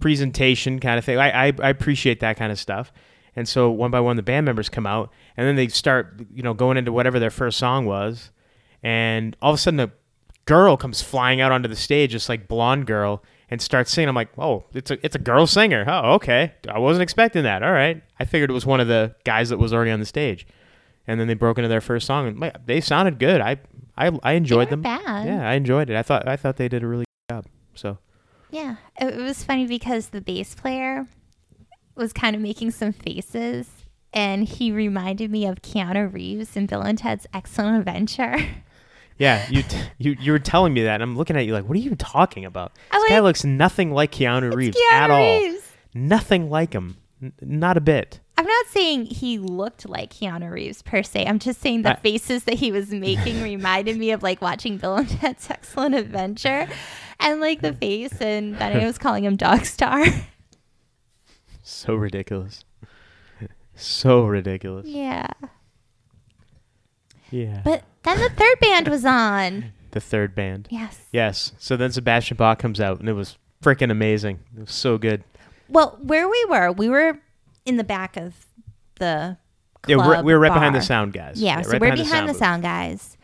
[0.00, 1.18] presentation kind of thing.
[1.18, 2.92] I, I I appreciate that kind of stuff.
[3.36, 6.42] And so one by one, the band members come out, and then they start, you
[6.42, 8.30] know, going into whatever their first song was,
[8.82, 9.92] and all of a sudden a
[10.46, 14.08] girl comes flying out onto the stage, this like blonde girl, and starts singing.
[14.08, 15.84] I'm like, oh, it's a it's a girl singer.
[15.86, 16.54] Oh, okay.
[16.68, 17.62] I wasn't expecting that.
[17.62, 18.02] All right.
[18.18, 20.46] I figured it was one of the guys that was already on the stage.
[21.06, 23.40] And then they broke into their first song, and they sounded good.
[23.40, 23.56] I
[23.96, 24.82] I, I enjoyed them.
[24.82, 25.26] bad.
[25.26, 25.96] Yeah, I enjoyed it.
[25.96, 27.46] I thought I thought they did a really good job.
[27.74, 27.98] So
[28.50, 31.08] Yeah, it, it was funny because the bass player
[31.96, 33.68] was kind of making some faces,
[34.12, 38.36] and he reminded me of Keanu Reeves in Bill and Ted's Excellent Adventure.
[39.20, 41.64] yeah, you t- you you were telling me that, and I'm looking at you like,
[41.68, 42.72] what are you talking about?
[42.90, 45.38] I This guy looks nothing like Keanu Reeves Keanu at all.
[45.40, 45.62] Reeves.
[45.94, 46.96] Nothing like him.
[47.22, 48.18] N- not a bit.
[48.38, 51.26] I'm not saying he looked like Keanu Reeves per se.
[51.26, 54.78] I'm just saying the I- faces that he was making reminded me of like watching
[54.78, 56.66] Bill and Ted's Excellent Adventure,
[57.20, 60.24] and like the face, and then I was calling him Dogstar.
[61.62, 62.64] So ridiculous.
[63.76, 64.86] so ridiculous.
[64.88, 65.26] yeah,
[67.30, 67.60] Yeah.
[67.64, 69.72] but then the third band was on.
[69.92, 70.68] the third band.
[70.70, 71.00] Yes.
[71.12, 71.52] Yes.
[71.58, 74.40] So then Sebastian Bach comes out, and it was freaking amazing.
[74.56, 75.24] It was so good.
[75.68, 77.18] Well, where we were, we were
[77.66, 78.46] in the back of
[78.98, 79.36] the
[79.82, 81.40] club Yeah, we're, we were right behind the sound guys.
[81.40, 82.38] Yeah, so right we're behind the booth.
[82.40, 83.16] sound guys.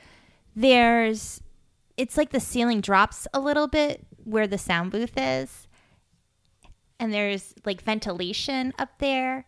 [0.55, 1.41] There's,
[1.97, 5.67] it's like the ceiling drops a little bit where the sound booth is,
[6.99, 9.45] and there's like ventilation up there.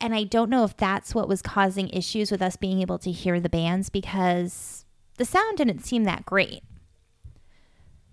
[0.00, 3.10] And I don't know if that's what was causing issues with us being able to
[3.10, 4.84] hear the bands because
[5.16, 6.62] the sound didn't seem that great.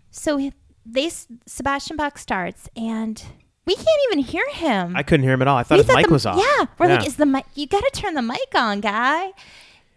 [0.09, 0.51] So
[0.85, 1.09] they
[1.45, 3.21] Sebastian Bach starts and
[3.65, 4.95] we can't even hear him.
[4.95, 5.57] I couldn't hear him at all.
[5.57, 6.37] I thought We his thought mic the- was off.
[6.37, 6.95] Yeah, we're Yeah.
[6.97, 7.45] like, is the mic?
[7.55, 9.31] You got to turn the mic on, guy.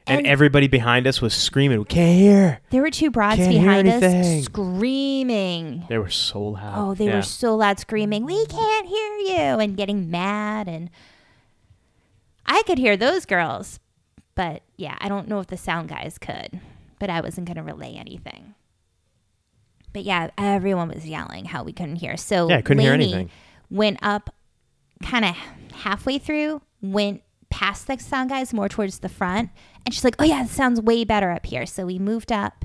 [0.07, 3.87] and, everybody behind us was screaming, "We can't hear!" There were two broads Can't behind
[3.89, 5.85] us screaming.
[5.91, 6.73] They were so loud.
[6.77, 7.17] Oh, they Yeah.
[7.17, 10.89] were so loud screaming, "We can't hear you!" and getting mad and
[12.49, 13.79] I could hear those girls.
[14.35, 16.61] But yeah, I don't know if the sound guys could,
[16.99, 18.55] but I wasn't going to relay anything.
[19.93, 22.17] But yeah, everyone was yelling how we couldn't hear.
[22.17, 23.31] So Yeah, I couldn't hear Lainey anything.
[23.71, 24.31] Went up
[25.03, 25.37] kind of
[25.75, 29.51] halfway through, went past the sound guys more towards the front,
[29.85, 32.65] and she's like, "Oh yeah, it sounds way better up here." So we moved up,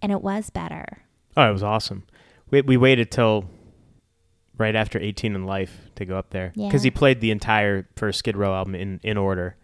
[0.00, 1.02] and it was better.
[1.36, 2.04] Oh, it was awesome.
[2.50, 3.44] We we waited till
[4.58, 6.88] right after 18 and Life to go up there because Yeah.
[6.88, 9.56] he played the entire first Skid Row album in in order,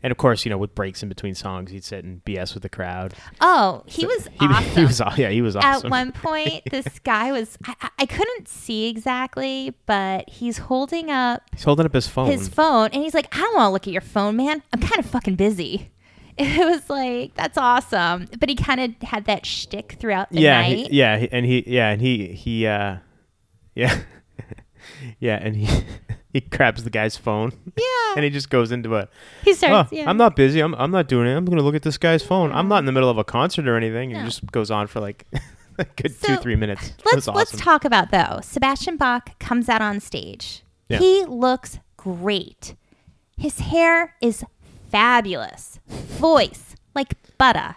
[0.00, 2.62] And of course, you know, with breaks in between songs, he'd sit and BS with
[2.62, 3.14] the crowd.
[3.40, 4.70] Oh, he was He, awesome.
[4.76, 5.86] he was, yeah, he was awesome.
[5.86, 11.42] At one point, this guy was, I, I- couldn't see exactly, but he's holding up
[11.52, 12.30] He's holding up his phone.
[12.30, 14.62] his phone and he's like, I don't want to look at your phone, man.
[14.72, 15.90] I'm kind of fucking busy.
[16.40, 18.28] It was like, that's awesome.
[18.38, 20.92] But he kind of had that shtick throughout the yeah, he- night.
[20.92, 22.98] yeah, he- and he, yeah, and he, he, uh,
[23.74, 23.98] yeah,
[25.20, 25.84] yeah, and he,
[26.32, 27.52] he grabs the guy's phone.
[27.76, 28.14] Yeah.
[28.16, 29.08] and he just goes into a.
[29.44, 30.08] he Oh, starts, yeah.
[30.08, 30.60] I'm not busy.
[30.60, 31.34] I'm, I'm not doing it.
[31.36, 32.52] I'm gonna look at this guy's phone.
[32.52, 34.10] I'm not in the middle of a concert or anything.
[34.12, 34.20] And No.
[34.20, 35.26] he just goes on for like
[35.78, 36.92] a good two, three minutes.
[37.04, 38.40] Let's was let's talk about though.
[38.42, 40.62] Sebastian Bach comes out on stage.
[40.88, 40.98] Yeah.
[40.98, 42.74] He looks great.
[43.36, 44.44] His hair is
[44.90, 45.78] fabulous.
[45.86, 47.76] Voice like butter.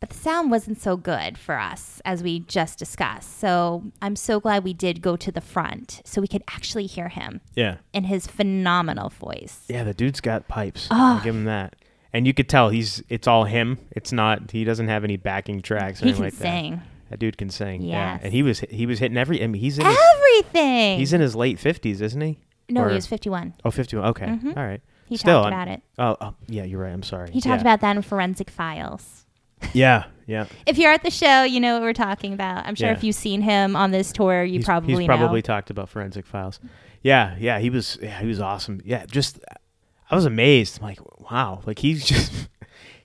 [0.00, 3.38] But the sound wasn't so good for us as we just discussed.
[3.40, 7.08] So I'm so glad we did go to the front so we could actually hear
[7.08, 9.64] him Yeah, in his phenomenal voice.
[9.68, 9.82] yeah.
[9.84, 10.86] The dude's got pipes.
[10.90, 11.74] I'll give him that.
[12.12, 13.02] And you could tell he's.
[13.08, 13.78] It's all him.
[13.90, 14.50] It's not.
[14.52, 16.32] He doesn't have any backing tracks or He anything can like
[16.62, 16.82] sing that.
[17.10, 17.82] That dude can sing.
[17.82, 19.42] Yeah, and he was he was hitting every.
[19.42, 20.98] I mean, he's in his, everything.
[20.98, 22.38] he's in his late fifties, isn't he?
[22.70, 23.54] no, or- he was 51.
[23.64, 24.08] Oh, 51.
[24.10, 24.56] Okay, Mhm.
[24.56, 24.80] all right.
[25.06, 25.82] He Still, talked I'm- about it.
[25.98, 26.92] Oh, oh, yeah, you're right.
[26.92, 27.30] I'm sorry.
[27.30, 27.60] He talked yeah.
[27.62, 29.24] about that in Forensic Files.
[29.74, 30.46] Yeah, yeah.
[30.66, 32.66] If you're at the show, you know what we're talking about.
[32.66, 32.94] I'm sure Yeah.
[32.94, 35.42] if you've seen him on this tour, you he's, probably he's probably know.
[35.42, 36.60] talked about forensic files.
[37.02, 38.80] Yeah, yeah, he was yeah, he was awesome.
[38.84, 39.38] Yeah, just
[40.10, 40.78] I was amazed.
[40.80, 42.48] I'm like, wow, like he's just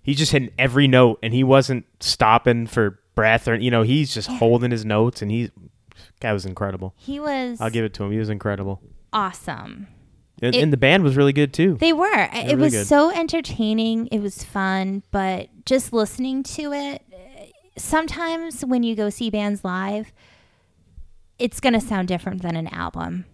[0.02, 4.14] he's just hitting every note and he wasn't stopping for breath or you know, he's
[4.14, 5.50] just holding his notes and he's
[6.20, 6.94] guy was incredible.
[6.98, 8.12] he was I'll give it to him.
[8.12, 8.82] He was incredible.
[9.12, 9.88] awesome.
[10.44, 11.78] And, It- and the band was really good too.
[11.80, 12.12] They were.
[12.34, 12.88] it really was good.
[12.88, 14.08] so entertaining.
[14.08, 17.02] It was fun, but just listening to it,
[17.78, 20.12] sometimes when you go see bands live,
[21.40, 23.26] it's going to sound different than an album.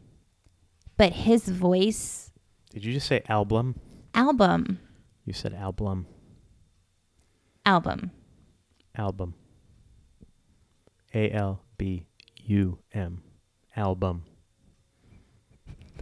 [0.98, 2.32] But his voice,
[2.72, 3.80] Did you just say album?
[4.14, 4.80] album,
[5.26, 6.06] You said album.
[7.66, 8.12] album.
[8.96, 9.34] Album.
[11.14, 12.06] A L B
[12.46, 13.24] U M.
[13.76, 14.24] Album.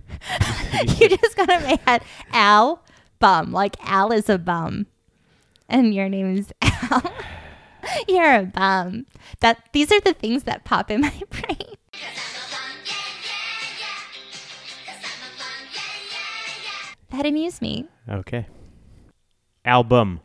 [0.99, 2.83] you just got to make it Al
[3.19, 3.51] bum.
[3.51, 4.87] Like Al is a bum.
[5.69, 7.13] And your name is Al.
[8.07, 9.05] You're a bum.
[9.39, 11.75] That these are the things that pop in my brain.
[17.09, 17.85] That amuse me.
[18.09, 18.47] Okay.
[19.63, 20.19] Album.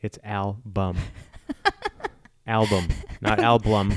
[0.00, 0.96] It's album.
[2.46, 2.88] album,
[3.20, 3.94] not album.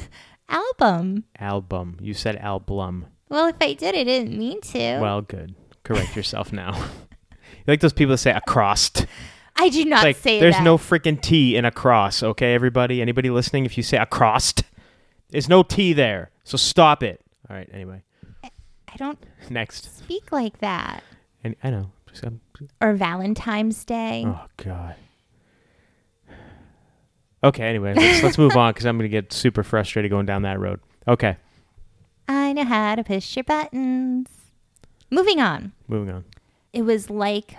[0.50, 1.26] Album.
[1.38, 1.98] Album.
[2.02, 3.08] You said album.
[3.30, 5.00] Well, if I did, I didn't mean to.
[5.00, 5.54] Well, good.
[5.84, 6.76] Correct yourself now.
[7.32, 8.92] you like those people that say across.
[9.56, 10.64] I do not Like say there's that.
[10.64, 13.02] no freaking T in across, okay, everybody?
[13.02, 14.54] Anybody listening, if you say across,
[15.30, 16.30] there's no T there.
[16.44, 17.22] So stop it.
[17.50, 18.04] All right, anyway.
[18.44, 19.98] I don't Next.
[19.98, 21.04] speak like that.
[21.44, 21.92] And I know.
[22.24, 22.40] Um,
[22.82, 24.24] Or Valentine's Day.
[24.26, 24.96] oh god.
[27.44, 30.42] Okay, anyway, let's, let's move on because I'm going to get super frustrated going down
[30.42, 30.80] that road.
[31.08, 31.38] Okay,
[32.28, 34.28] I know how to push your buttons.
[35.10, 35.72] Moving on.
[35.88, 36.26] moving on.
[36.74, 37.56] It was like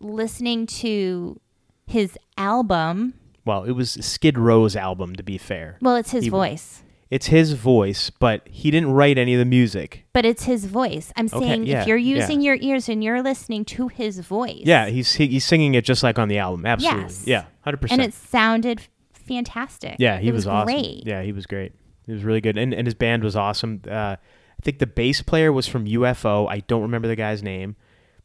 [0.00, 1.40] listening to
[1.86, 3.14] his album.
[3.44, 5.78] Well, it was Skid Row's album, to be fair.
[5.80, 9.44] Well, it's his He- voice, It's his voice, but he didn't write any of the
[9.44, 10.06] music.
[10.12, 11.12] but it's his voice.
[11.16, 12.16] I'm Okay, saying yeah, if you're yeah.
[12.20, 14.62] using your ears and you're listening to his voice.
[14.64, 16.64] Yeah, he's he, he's singing it just like on the album.
[16.66, 17.02] Absolutely.
[17.02, 17.26] Yes.
[17.26, 18.00] Yeah, hundred And percent.
[18.02, 19.96] And it sounded fantastic.
[19.98, 20.66] Yeah, he it was, was, awesome.
[20.74, 21.02] great.
[21.06, 21.72] Yeah, he was great.
[22.06, 23.82] He was really good, and and his band was awesome.
[23.88, 26.48] Uh, I think the bass player was from UFO.
[26.48, 27.76] I don't remember the guy's name.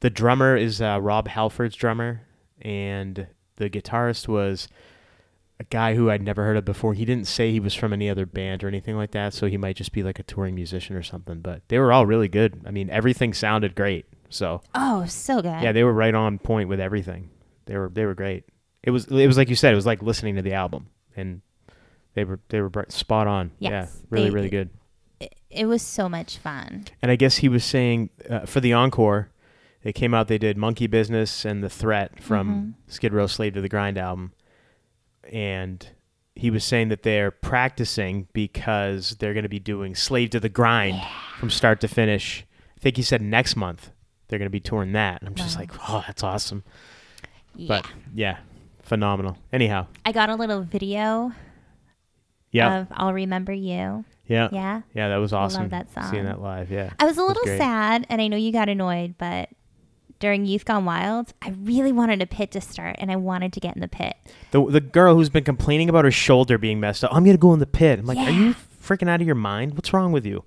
[0.01, 2.21] The drummer is uh, Rob Halford's drummer,
[2.61, 4.67] and the guitarist was
[5.59, 6.93] a guy who I'd never heard of before.
[6.93, 9.57] He didn't say he was from any other band or anything like that, so he
[9.57, 11.39] might just be like a touring musician or something.
[11.39, 12.61] But they were all really good.
[12.65, 14.05] I mean, everything sounded great.
[14.29, 15.61] So Oh, so good.
[15.63, 17.29] yeah, they were right on point with everything.
[17.65, 18.43] They were they were great.
[18.83, 19.71] It was it was like you said.
[19.73, 21.41] It was like listening to the album, and
[22.17, 23.51] they were they were br- spot on.
[23.60, 24.69] Yes, yeah, really they- really good.
[25.19, 26.86] it, it was so much fun.
[27.01, 29.30] And I guess he was saying uh, for the encore,
[29.84, 30.27] they came out.
[30.27, 32.69] They did Monkey Business and The Threat from Mm-hmm.
[32.88, 34.34] Skid Row Slave to the Grind album,
[35.32, 35.88] and
[36.36, 40.49] he was saying that they're practicing because they're going to be doing Slave to the
[40.49, 41.01] Grind
[41.39, 42.45] from start to finish.
[42.77, 43.91] I think he said next month
[44.27, 45.21] they're going to be touring that.
[45.21, 45.62] And I'm just Wow.
[45.62, 46.63] like, oh, that's awesome.
[47.56, 47.67] Yeah.
[47.67, 48.38] But yeah,
[48.84, 49.38] phenomenal.
[49.51, 51.32] Anyhow, I got a little video
[52.51, 54.05] yeah, of I'll Remember You.
[54.25, 54.81] yeah, Yeah.
[54.93, 55.10] yeah.
[55.10, 55.63] That was awesome.
[55.63, 55.89] love awesome.
[55.95, 56.91] that Seeing that live, yeah.
[56.99, 57.57] I was a little great.
[57.57, 59.49] sad, and I know you got annoyed, but
[60.19, 63.60] during Youth Gone Wild, I really wanted a pit to start, and I wanted to
[63.60, 64.15] get in the pit.
[64.51, 67.13] The the girl who's been complaining about her shoulder being messed up.
[67.13, 67.99] I'm gonna go in the pit.
[67.99, 69.73] I'm like, are you freaking out of your mind?
[69.75, 70.43] What's wrong with you?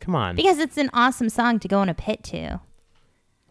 [0.00, 0.36] Come on.
[0.36, 2.60] Because it's an awesome song to go in a pit to.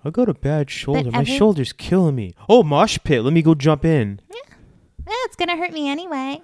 [0.05, 1.11] I got a bad shoulder.
[1.11, 2.33] My every- shoulder's killing me.
[2.49, 3.23] Oh, mosh pit.
[3.23, 4.19] Let me go jump in.
[4.31, 6.41] Eh, it's gonna hurt me anyway.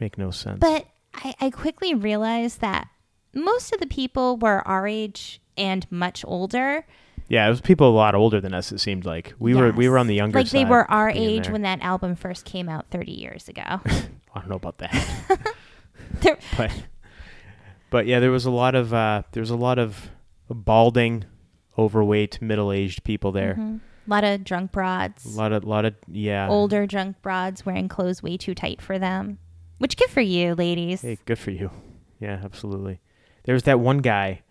[0.00, 0.58] Make no sense.
[0.60, 2.88] But I, I quickly realized that
[3.34, 6.86] most of the people were our age and much older.
[7.28, 8.72] yeah, it was people a lot older than us.
[8.72, 10.60] It seemed like we were we were on the younger like side.
[10.60, 11.52] they were our age there.
[11.52, 13.62] when that album first came out 30 years ago.
[14.34, 14.94] I don't know about that.
[16.56, 16.72] But
[17.90, 20.10] but yeah, there was a lot of uh, there was a lot of
[20.48, 21.24] balding,
[21.78, 23.54] overweight, middle aged people there.
[23.58, 23.80] Mhm.
[24.06, 26.48] A lot of drunk broads, A lot of lot of yeah.
[26.48, 29.38] older drunk broads wearing clothes way too tight for them.
[29.80, 31.00] Which good for you, ladies.
[31.00, 31.70] Hey, good for you.
[32.20, 33.00] Yeah, absolutely.
[33.44, 34.42] There was that one guy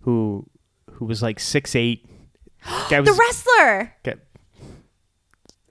[0.00, 0.48] who
[0.92, 2.06] who was like six eight.
[2.88, 3.94] Guy the was, wrestler.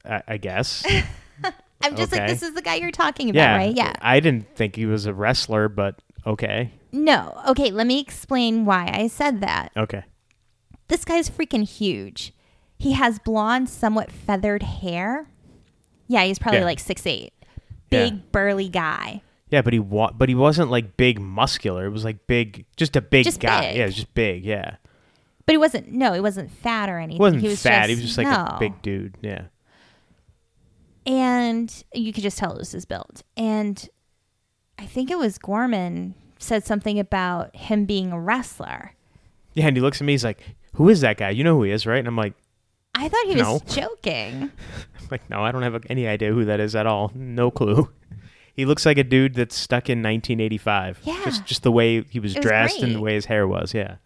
[0.06, 0.86] I, I guess.
[1.82, 3.58] I'm just like, this is the guy you're talking about, yeah.
[3.58, 3.76] right?
[3.76, 3.94] Yeah.
[4.02, 6.72] I didn't think he was a wrestler, but okay.
[6.92, 7.42] No.
[7.50, 9.72] Okay, let me explain why I said that.
[9.76, 10.04] Okay.
[10.90, 12.34] This guy's freaking huge.
[12.78, 15.28] He has blonde, somewhat feathered hair.
[16.08, 16.66] Yeah, he's probably Yeah.
[16.66, 17.34] like six eight.
[17.90, 18.20] Big, Yeah.
[18.32, 19.22] burly guy.
[19.50, 21.86] Yeah, but he wa- but he wasn't like big muscular.
[21.86, 23.62] It was like big, just a big Just guy.
[23.62, 23.76] big.
[23.78, 24.44] Yeah, it was just big.
[24.44, 24.76] Yeah,
[25.46, 27.16] But he wasn't, no, he wasn't fat or anything.
[27.18, 27.88] he wasn't he was fat.
[27.88, 28.56] Just, he was just like no.
[28.56, 29.18] a big dude.
[29.22, 29.44] Yeah.
[31.06, 33.24] And you could just tell it was his build.
[33.38, 33.88] And
[34.78, 38.94] I think it was Gorman said something about him being a wrestler.
[39.54, 40.14] Yeah, and he looks at me.
[40.14, 40.42] He's like,
[40.74, 41.30] "Who is that guy?
[41.32, 42.34] You know who he is, right?" And I'm like,
[42.94, 44.52] I thought he was joking.
[45.12, 47.12] Like, no, I don't have any idea who that is at all.
[47.16, 47.90] No clue.
[48.54, 51.02] He looks like a dude that's stuck in 1985.
[51.04, 51.22] Yeah.
[51.24, 53.74] Just just the way he was was dressed and the way his hair was.
[53.74, 53.98] Yeah.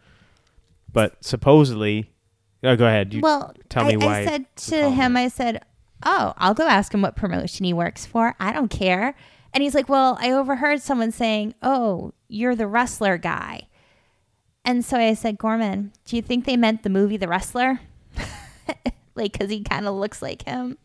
[0.92, 2.12] But supposedly,
[2.64, 3.14] oh, go ahead.
[3.14, 5.16] You, well, tell I, me why I said to him.
[5.16, 5.64] I said,
[6.04, 8.36] "Oh, I'll go ask him what promotion he works for.
[8.40, 9.16] I don't care."
[9.54, 13.68] And he's like, "Well, I overheard someone saying, "Oh, you're the wrestler guy."
[14.66, 17.80] And so I said, "Gorman, do you think they meant the movie The Wrestler?"
[19.16, 20.78] like cuz he kind of looks like him.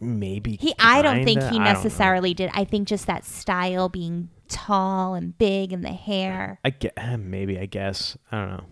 [0.00, 2.50] Maybe He I don't think kinda, he I necessarily did.
[2.54, 6.58] I think just that style being tall and big and the hair.
[6.64, 8.64] I get eh, maybe I guess I don't know.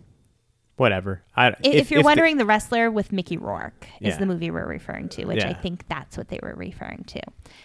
[0.77, 1.23] Whatever.
[1.37, 4.17] I, If, if, you're the- wondering, The Wrestler with Mickey Rourke is Yeah.
[4.19, 7.21] the movie we're referring to, which I think that's what they were referring to.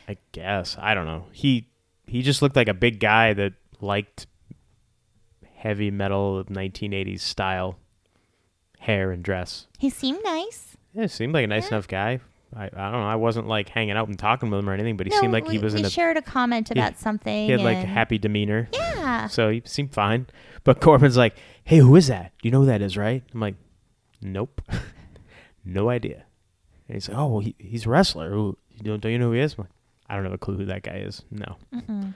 [0.08, 1.26] I guess I don't know.
[1.32, 1.67] He
[2.06, 4.28] he just looked like a big guy that liked
[5.56, 7.80] heavy metal of 1980s style
[8.80, 9.67] hair and dress.
[9.80, 10.78] He seemed nice.
[10.93, 12.19] Yeah, seemed like a nice enough guy.
[12.55, 13.07] I, I don't know.
[13.07, 15.33] I wasn't like hanging out and talking with him or anything, but he No, seemed
[15.33, 17.45] like he was we in a shared a comment about something.
[17.45, 18.69] he had like a and- happy demeanor.
[18.73, 19.27] Yeah.
[19.27, 20.27] So he seemed fine.
[20.63, 22.31] But Gorman's like, "Hey, who is that?
[22.41, 23.55] Do you know who that is, right?" I'm like,
[24.21, 24.62] "Nope,
[25.65, 26.23] no idea."
[26.88, 28.29] And he's like, "Oh, well, he, he's a wrestler.
[28.31, 29.71] Who you don't, don't you know who he is?" I'm like,
[30.10, 31.23] I don't have a clue who that guy is.
[31.31, 32.13] No, Mm-mm.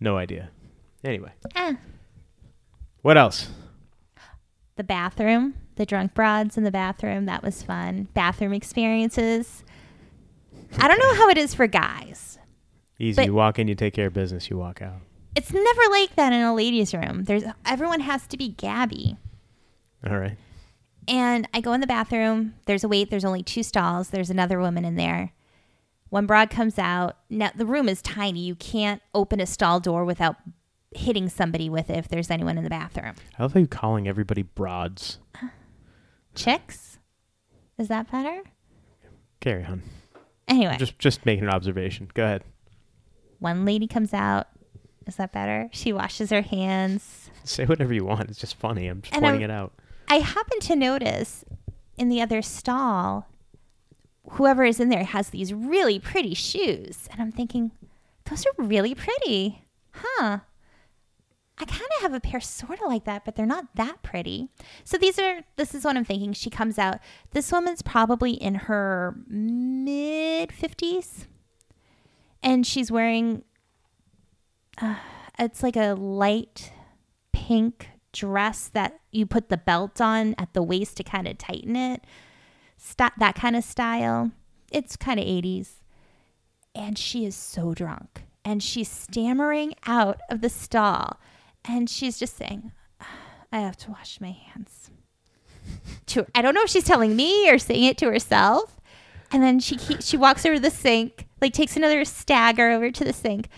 [0.00, 0.50] no idea.
[1.02, 1.74] Anyway, Eh.
[3.02, 3.48] what else?
[4.76, 7.26] The bathroom, the drunk broads in the bathroom.
[7.26, 8.08] That was fun.
[8.14, 9.63] Bathroom experiences.
[10.78, 12.38] I don't know how it is for guys.
[12.98, 13.16] Easy.
[13.16, 15.00] But- you walk in, you take care of business, you walk out.
[15.36, 17.24] It's never like that in a ladies' room.
[17.24, 19.16] There's everyone has to be Gabby.
[20.08, 20.36] All right.
[21.08, 22.54] And I go in the bathroom.
[22.66, 23.10] There's a wait.
[23.10, 24.10] There's only two stalls.
[24.10, 25.32] There's another woman in there.
[26.08, 27.16] One broad comes out.
[27.28, 28.40] Now the room is tiny.
[28.44, 30.36] You can't open a stall door without
[30.94, 33.14] hitting somebody with it if there's anyone in the bathroom.
[33.36, 35.18] I love how you calling everybody broads.
[36.36, 36.98] Chicks?
[37.76, 38.42] Is that better?
[39.40, 39.82] Carry on.
[40.48, 42.08] Anyway, Just just making an observation.
[42.14, 42.44] Go ahead.
[43.38, 44.48] one lady comes out.
[45.06, 45.68] Is that better?
[45.72, 47.30] She washes her hands.
[47.44, 48.30] Say whatever you want.
[48.30, 48.86] It's just funny.
[48.86, 49.72] I'm just And pointing I'm- it out.
[50.08, 51.44] I happen to notice
[51.98, 53.26] in the other stall,
[54.30, 57.08] whoever is in there has these really pretty shoes.
[57.12, 57.70] And I'm thinking,
[58.26, 59.62] those are really pretty.
[59.92, 60.40] Huh.
[61.56, 64.48] I kind of have a pair sort of like that, but they're not that pretty.
[64.82, 66.32] So these are, this is what I'm thinking.
[66.32, 66.98] She comes out.
[67.30, 71.26] This woman's probably in her mid 50s.
[72.42, 73.44] And she's wearing,
[74.82, 74.96] uh,
[75.38, 76.72] it's like a light
[77.32, 81.76] pink dress that you put the belt on at the waist to kind of tighten
[81.76, 82.04] it.
[82.76, 84.32] St- that kind of style.
[84.72, 85.74] It's kind of 80s.
[86.74, 88.24] And she is so drunk.
[88.44, 91.20] And she's stammering out of the stall.
[91.66, 92.72] And she's just saying,
[93.52, 94.90] I have to wash my hands.
[96.06, 98.80] to, I don't know if she's telling me or saying it to herself.
[99.32, 103.04] And then she she walks over to the sink, like takes another stagger over to
[103.04, 103.48] the sink.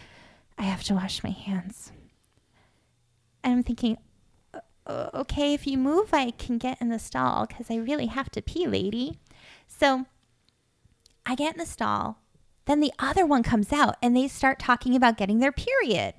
[0.57, 1.93] I have to wash my hands.
[3.45, 3.99] And I'm thinking,
[4.87, 8.31] "Uh, okay, if you move, I can get in the stall because I really have
[8.31, 9.19] to pee, lady.
[9.67, 10.07] So
[11.27, 12.21] I get in the stall.
[12.65, 16.15] Then the other one comes out and they start talking about getting their period.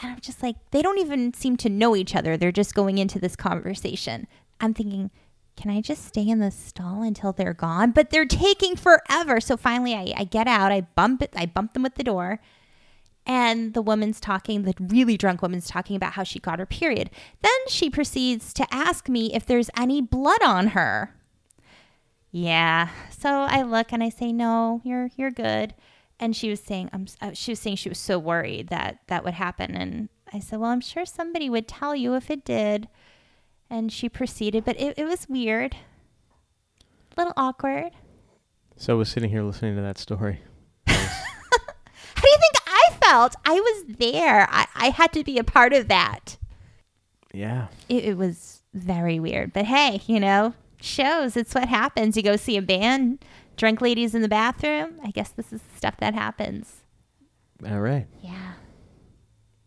[0.00, 2.36] And I'm just like, they don't even seem to know each other.
[2.36, 4.26] They're just going into this conversation.
[4.60, 5.10] I'm thinking,
[5.56, 7.92] can I just stay in the stall until they're gone?
[7.92, 9.40] But they're taking forever.
[9.40, 10.72] So finally, I, I get out.
[10.72, 11.32] I bump it.
[11.36, 12.40] I bump them with the door.
[13.24, 17.10] And the woman's talking, the really drunk woman's talking about how she got her period.
[17.40, 21.14] Then she proceeds to ask me if there's any blood on her.
[22.32, 22.88] Yeah.
[23.10, 25.74] So I look and I say, "No, you're you're good."
[26.22, 29.24] And she was saying, "I'm." Uh, she was saying she was so worried that that
[29.24, 29.74] would happen.
[29.74, 32.86] And I said, "Well, I'm sure somebody would tell you if it did."
[33.68, 37.90] And she proceeded, but it, it was weird, a little awkward.
[38.76, 40.42] So I was sitting here listening to that story.
[40.86, 43.34] How do you think I felt?
[43.44, 44.46] I was there.
[44.48, 46.36] I, I had to be a part of that.
[47.32, 47.66] Yeah.
[47.88, 49.52] It, it was very weird.
[49.52, 51.36] But hey, you know, shows.
[51.36, 52.16] It's what happens.
[52.16, 53.24] You go see a band,
[53.56, 55.00] drunk ladies in the bathroom.
[55.04, 56.82] I guess this is the stuff that happens.
[57.66, 58.06] All right.
[58.20, 58.54] Yeah.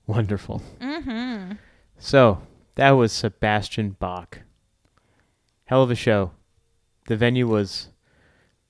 [0.07, 0.61] Wonderful.
[0.79, 1.53] Mm-hmm.
[1.97, 2.41] So
[2.75, 4.41] that was Sebastian Bach.
[5.65, 6.31] Hell of a show.
[7.07, 7.89] The venue was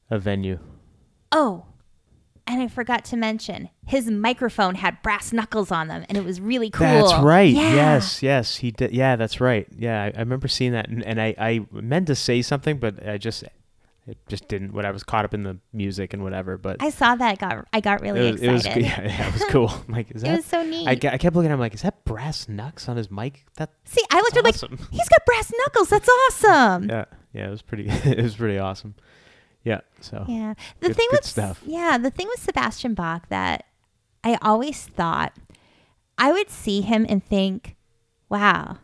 [0.10, 0.60] a venue.
[1.32, 1.66] Oh,
[2.48, 6.40] and I forgot to mention his microphone had brass knuckles on them, and it was
[6.40, 6.86] really cool.
[6.86, 7.52] That's right.
[7.54, 7.74] Yeah.
[7.74, 8.92] Yes, yes, he did.
[8.92, 9.68] Yeah, that's right.
[9.76, 13.08] Yeah, I, I remember seeing that, and, and I, I meant to say something, but
[13.08, 13.44] I just,
[14.08, 14.74] it just didn't.
[14.74, 17.40] what I was caught up in the music and whatever, but I saw that.
[17.40, 18.84] Got I got really it was, it was, excited.
[18.86, 19.70] yeah, yeah, it was cool.
[19.70, 20.36] I'm like, is It that?
[20.38, 20.88] was so neat.
[20.88, 21.50] I, I kept looking.
[21.52, 23.46] at him like, is that brass knucks on his mic?
[23.56, 24.78] That See, I looked at him like awesome.
[24.92, 25.90] he's got brass knuckles.
[25.90, 26.90] That's awesome.
[26.90, 27.88] yeah, yeah, it was pretty.
[27.90, 28.96] it was pretty awesome.
[29.64, 29.82] Yeah.
[30.02, 30.54] So Yeah.
[30.82, 31.62] The Good- thing with stuff.
[31.66, 33.66] yeah, the thing with Sebastian Bach that
[34.24, 35.34] I always thought
[36.18, 37.76] I would see him and think,
[38.30, 38.78] "Wow,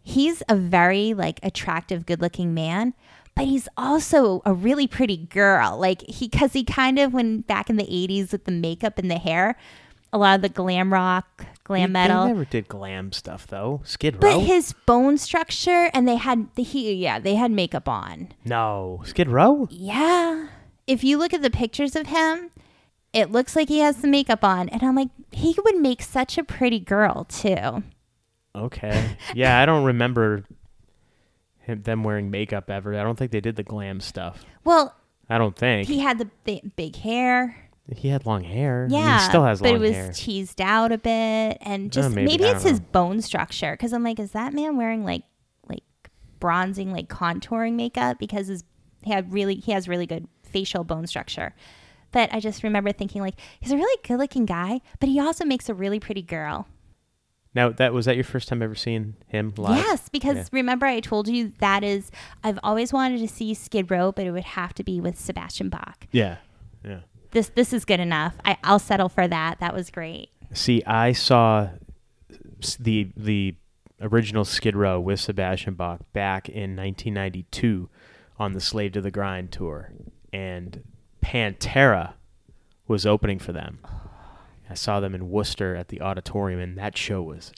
[0.00, 2.94] he's a very like attractive, good-looking man."
[3.34, 5.78] But he's also a really pretty girl.
[5.78, 9.10] Like he, cause he kind of when back in the '80s with the makeup and
[9.10, 9.56] the hair,
[10.12, 12.22] a lot of the glam rock, glam They- metal.
[12.24, 13.80] They never did glam stuff though.
[13.84, 14.38] Skid Row.
[14.38, 18.28] but his bone structure, and they had the he, yeah, they had makeup on.
[18.44, 19.66] no, Skid Row.
[19.70, 20.48] Yeah.
[20.86, 22.50] If you look at the pictures of him,
[23.14, 24.68] it looks like he has some makeup on.
[24.68, 27.82] And I'm like, he would make such a pretty girl, too.
[28.54, 29.16] Okay.
[29.34, 30.44] Yeah, I don't remember
[31.62, 32.98] him, them wearing makeup ever.
[32.98, 34.44] I don't think they did the glam stuff.
[34.64, 34.94] Well,
[35.28, 37.56] I don't think he had the, the big hair.
[37.96, 38.84] he had long hair.
[38.88, 39.18] I mean, Yeah.
[39.20, 40.12] he still has but long it was hair.
[40.14, 41.58] teased out a bit.
[41.60, 43.76] And uh, just maybe, maybe, it's his bone structure.
[43.76, 45.22] Cause I'm like, is that man wearing like,
[45.68, 45.82] like
[46.40, 48.18] bronzing, like contouring makeup?
[48.18, 48.64] Because his,
[49.02, 51.54] he had really, he has really good facial bone structure.
[52.12, 55.46] But I just remember thinking, like, he's a really good looking guy, but he also
[55.46, 56.68] makes a really pretty girl.
[57.54, 59.76] Now that was that your first time ever seeing him live?
[59.76, 60.44] Yes, because Yeah.
[60.52, 62.10] remember I told you that is
[62.42, 65.68] I've always wanted to see Skid Row, but it would have to be with Sebastian
[65.68, 66.06] Bach.
[66.12, 66.36] Yeah.
[66.84, 67.00] Yeah.
[67.32, 68.34] This this is good enough.
[68.44, 69.60] I, I'll settle for that.
[69.60, 70.30] That was great.
[70.52, 71.68] See, I saw
[72.78, 73.54] the the
[74.00, 77.88] original Skid Row with Sebastian Bach back in 1992
[78.38, 79.92] on the Slave to the Grind tour,
[80.32, 80.82] and
[81.22, 82.14] Pantera
[82.88, 83.78] was opening for them.
[83.84, 84.01] Oh,
[84.72, 87.52] I saw them in Worcester at the auditorium, and that show was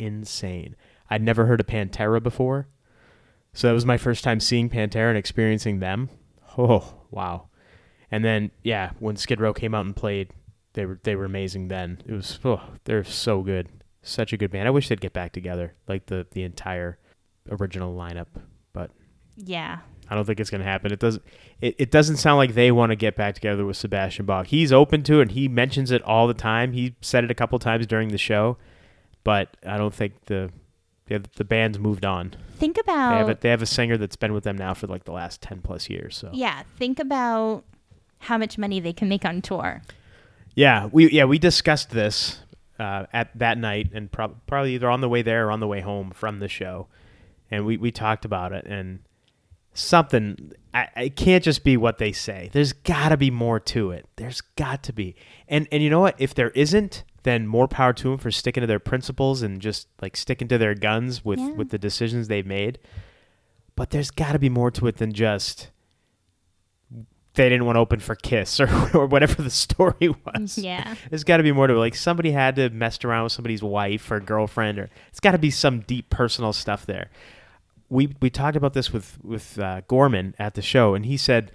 [0.00, 0.74] insane.
[1.08, 2.66] I'd never heard of Pantera before,
[3.54, 6.10] so that was my first time seeing Pantera and experiencing them.
[6.58, 7.48] Oh, wow!
[8.10, 10.32] And then, yeah, when Skid Row came out and played,
[10.72, 11.68] they were they were amazing.
[11.68, 13.68] Then it was oh, they're so good,
[14.02, 14.66] such a good band.
[14.66, 16.98] I wish they'd get back together, like the the entire
[17.50, 18.26] original lineup,
[18.72, 18.90] but
[19.36, 19.80] Yeah.
[20.08, 20.92] I don't think it's gonna happen.
[20.92, 21.22] It doesn't.
[21.60, 24.46] It, it doesn't sound like they want to get back together with Sebastian Bach.
[24.46, 25.22] He's open to it.
[25.22, 26.72] and He mentions it all the time.
[26.72, 28.56] He said it a couple times during the show,
[29.24, 30.50] but I don't think the
[31.06, 32.34] the, the band's moved on.
[32.56, 34.86] Think They have a, about they have a singer that's been with them now for
[34.86, 36.16] like the last ten plus years.
[36.16, 36.62] So yeah.
[36.78, 37.64] Think about
[38.20, 39.82] how much money they can make on tour.
[40.54, 42.40] Yeah, we yeah we discussed this
[42.78, 45.66] uh, at that night, and prob- probably either on the way there or on the
[45.66, 46.88] way home from the show,
[47.50, 49.00] and we we talked about it and
[49.78, 50.52] something.
[50.74, 52.50] I, it can't just be what they say.
[52.52, 54.06] There's got to be more to it.
[54.16, 55.14] There's got to be,
[55.48, 56.14] and and you know what?
[56.18, 59.88] If there isn't, then more power to them for sticking to their principles and just
[60.02, 61.52] like sticking to their guns with Yeah.
[61.52, 62.78] with the decisions they've made.
[63.74, 65.70] But there's got to be more to it than just
[67.34, 70.56] they didn't want to open for Kiss or, or whatever the story was.
[70.56, 70.94] Yeah.
[71.10, 71.78] There's got to be more to it.
[71.78, 75.38] Like somebody had to messed around with somebody's wife or girlfriend, or it's got to
[75.38, 77.10] be some deep personal stuff there.
[77.88, 81.52] We we talked about this with with uh, Gorman at the show, and he said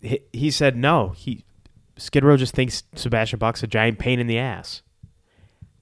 [0.00, 1.10] he, he said no.
[1.10, 1.44] He
[1.96, 4.82] Skid Row just thinks Sebastian Bach's a giant pain in the ass.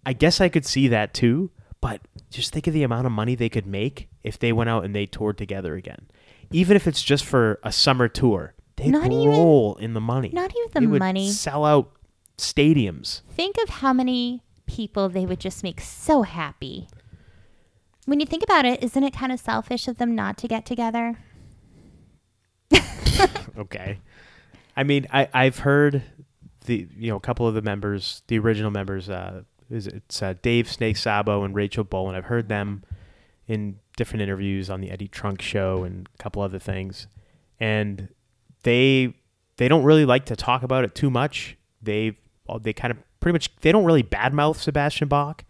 [0.05, 1.51] I guess I could see that too,
[1.81, 2.01] but
[2.31, 4.95] just think of the amount of money they could make if they went out and
[4.95, 6.07] they toured together again.
[6.51, 10.31] Even if it's just for a summer tour, they'd Not even- roll in the money.
[10.35, 11.31] Not even the They would money.
[11.31, 11.93] Sell out
[12.37, 13.23] stadiums.
[13.31, 16.89] Think of how many people they would just make so happy.
[18.07, 20.67] When you think about it, isn't it kind of selfish of them not to get
[20.67, 21.19] together?
[23.59, 23.99] okay.
[24.77, 26.03] I mean, I I've heard
[26.67, 30.35] the you know a couple of the members, the original members, uh, is it's uh,
[30.43, 32.15] Dave Snake Sabo and Rachel Bolan.
[32.15, 32.83] I've heard them
[33.47, 37.07] in different interviews on the Eddie Trunk show and a couple other things,
[37.61, 38.09] and
[38.63, 39.15] they
[39.57, 41.57] they don't really like to talk about it too much.
[41.81, 42.17] They
[42.61, 45.45] they kind of pretty much they don't really badmouth Sebastian Bach,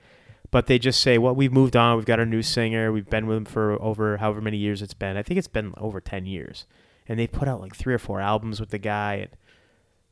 [0.52, 1.96] but they just say, "Well, we've moved on.
[1.96, 2.92] We've got our new singer.
[2.92, 5.16] We've been with them for over however many years it's been.
[5.16, 6.66] I think it's been over ten years."
[7.08, 9.30] And they put out like three or four albums with the guy, and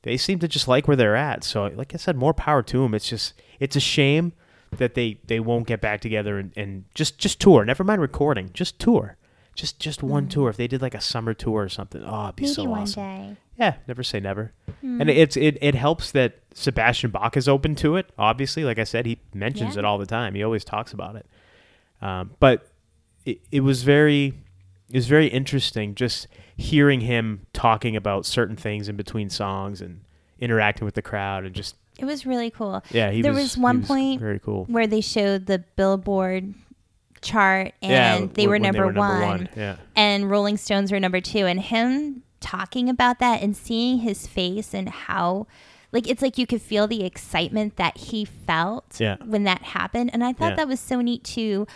[0.03, 1.45] they seem to just like where they're at.
[1.45, 2.95] So, like I said, more power to them.
[2.95, 4.33] It's just it's a shame
[4.77, 7.65] that they they won't get back together and, and just just tour.
[7.65, 9.17] Never mind recording, just tour.
[9.55, 10.31] Just just one Mm.
[10.31, 10.49] tour.
[10.51, 12.83] If they did like a summer tour or something, oh, it'd be Maybe so one
[12.83, 13.03] awesome.
[13.03, 13.37] day.
[13.61, 14.53] Yeah, never say never.
[14.83, 15.03] Mm.
[15.03, 18.11] And it's it, it helps that Sebastian Bach is open to it.
[18.19, 19.81] Obviously, like I said, he mentions Yeah.
[19.81, 20.35] it all the time.
[20.35, 21.27] He always talks about it.
[22.01, 22.67] Um, but
[23.27, 24.35] it, it was very
[24.89, 30.01] it was very interesting just hearing him talking about certain things in between songs and
[30.41, 32.83] interacting with the crowd and just It was really cool.
[32.91, 33.11] yeah.
[33.11, 34.65] He There was, was one was point very cool.
[34.65, 36.55] Where they showed the Billboard
[37.21, 37.91] chart and
[38.25, 41.45] yeah, they, were number, they were one, Yeah, and Rolling Stones were number two.
[41.47, 45.47] And him talking about that and seeing his face and how,
[45.93, 49.17] like, it's like you could feel the excitement that he felt Yeah.
[49.25, 50.11] when that happened.
[50.13, 50.57] And I thought Yeah.
[50.57, 51.67] that was so neat to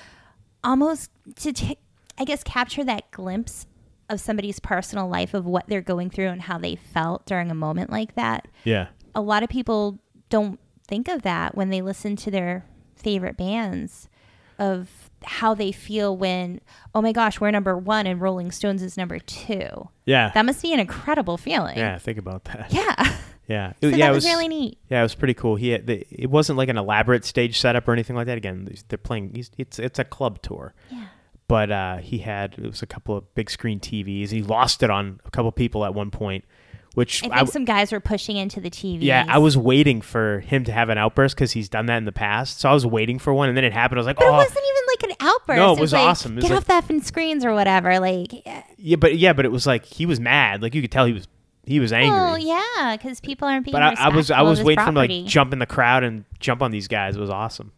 [0.62, 1.74] almost to, ta-
[2.18, 3.66] I guess, capture that glimpse
[4.08, 7.54] of somebody's personal life of what they're going through and how they felt during a
[7.54, 9.98] moment like that yeah, a lot of people
[10.28, 14.08] don't think of that when they listen to their favorite bands
[14.58, 16.60] of how they feel when
[16.94, 20.60] oh my gosh we're number one and rolling stones is number two yeah, that must
[20.62, 21.98] be an incredible feeling yeah.
[21.98, 22.72] Think about that.
[22.72, 23.16] yeah
[23.46, 24.10] Yeah, so It- yeah.
[24.10, 25.56] was, it was really neat Yeah, it was pretty cool.
[25.56, 28.38] He had the, it wasn't like an elaborate stage setup or anything like that.
[28.38, 29.44] Again, they're playing.
[29.58, 31.06] It's it's a club tour, yeah
[31.48, 34.30] but uh, he had it was a couple of big screen TVs.
[34.30, 36.44] He lost it on a couple people at one point,
[36.94, 40.00] which i think I, some guys were pushing into the tv yeah I was waiting
[40.00, 42.60] for him to have an outburst because he's done that in the past.
[42.60, 43.98] So I was waiting for one, and then it happened.
[43.98, 46.06] I was like, but oh it wasn't even like an outburst No, it was like,
[46.06, 46.32] awesome.
[46.32, 48.62] It was get like- off the effing screens or whatever like eh.
[48.78, 50.62] yeah, but yeah, but it was like he was mad.
[50.62, 51.26] Like you could tell he was
[51.66, 52.10] he was angry.
[52.10, 54.94] well yeah because people aren't being but I, I was I was waiting for him
[54.94, 57.16] to like jump in the crowd and jump on these guys.
[57.16, 57.72] It was awesome.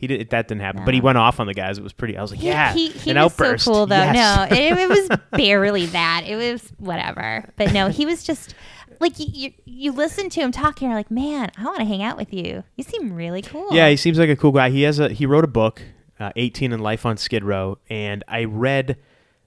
[0.00, 1.76] He did that didn't happen, but he went off on the guys.
[1.76, 2.16] It was pretty.
[2.16, 3.64] I was like, He- yeah, he, he an was outburst.
[3.66, 3.96] so cool though.
[3.96, 4.50] Yes.
[4.50, 6.24] No, it, it was barely that.
[6.26, 7.44] It was whatever.
[7.56, 8.54] But no, he was just
[8.98, 9.26] like you.
[9.30, 12.32] You, you listen to him talking, you're like, man, I want to hang out with
[12.32, 12.64] you.
[12.76, 13.68] You seem really cool.
[13.72, 14.70] Yeah, he seems like a cool guy.
[14.70, 15.82] He has a he wrote a book,
[16.18, 18.96] uh, 18 and Life on Skid Row, and I read,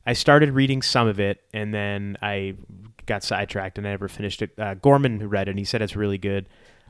[0.06, 2.54] I started reading some of it, and then I
[3.08, 4.52] got sidetracked and I never finished it.
[4.58, 6.48] Uh, Gorman read it, and he said it's really good.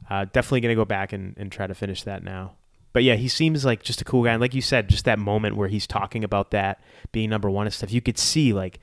[0.09, 2.53] Uh, definitely gonna go back and, and try to finish that now.
[2.94, 4.32] But yeah, he seems like just a cool guy.
[4.34, 6.80] And like you said, just that moment where he's talking about that
[7.12, 8.80] being number one and stuff, you could see like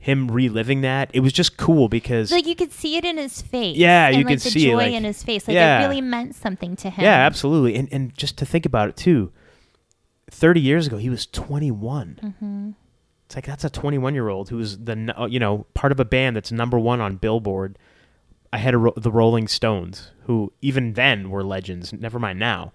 [0.00, 1.10] him reliving that.
[1.14, 3.76] It was just cool because like you could see it in his face.
[3.76, 5.46] Yeah, and, you like, could the see it, like- in his face.
[5.48, 5.78] Like Yeah.
[5.80, 7.04] it really meant something to him.
[7.04, 7.76] Yeah, absolutely.
[7.76, 9.32] And and just to think about it too,
[10.30, 12.70] thirty years ago he was twenty Mm-hmm.
[13.26, 15.92] It's like that's a twenty one year old who was the uh, you know part
[15.92, 17.78] of a band that's number one on Billboard.
[18.52, 21.92] ahead of Ro- the Rolling Stones, who even then were legends.
[21.92, 22.72] Never mind now.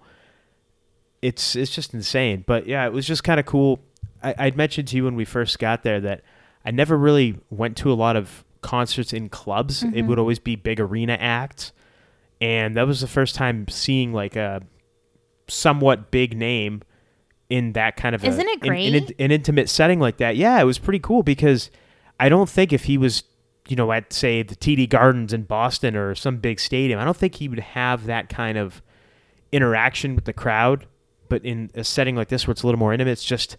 [1.24, 2.44] It's it's just insane.
[2.46, 3.80] But yeah, it was just kind of cool.
[4.22, 6.22] I, I'd mentioned to you when we first got there that
[6.64, 9.82] I never really went to a lot of concerts in clubs.
[9.82, 10.06] It Mhm.
[10.08, 11.72] would always be big arena acts,
[12.40, 14.62] and that was the first time seeing like a
[15.48, 16.82] somewhat big name
[17.50, 19.14] in that kind of Isn't it in- in great?
[19.18, 20.36] an intimate setting like that.
[20.36, 21.70] Yeah, it was pretty cool because
[22.18, 23.22] I don't think if he was,
[23.68, 27.16] you know, at say the TD Gardens in Boston or some big stadium, I don't
[27.16, 28.82] think he would have that kind of
[29.52, 30.86] interaction with the crowd.
[31.34, 33.56] But in a setting like this where it's a little more intimate, it's just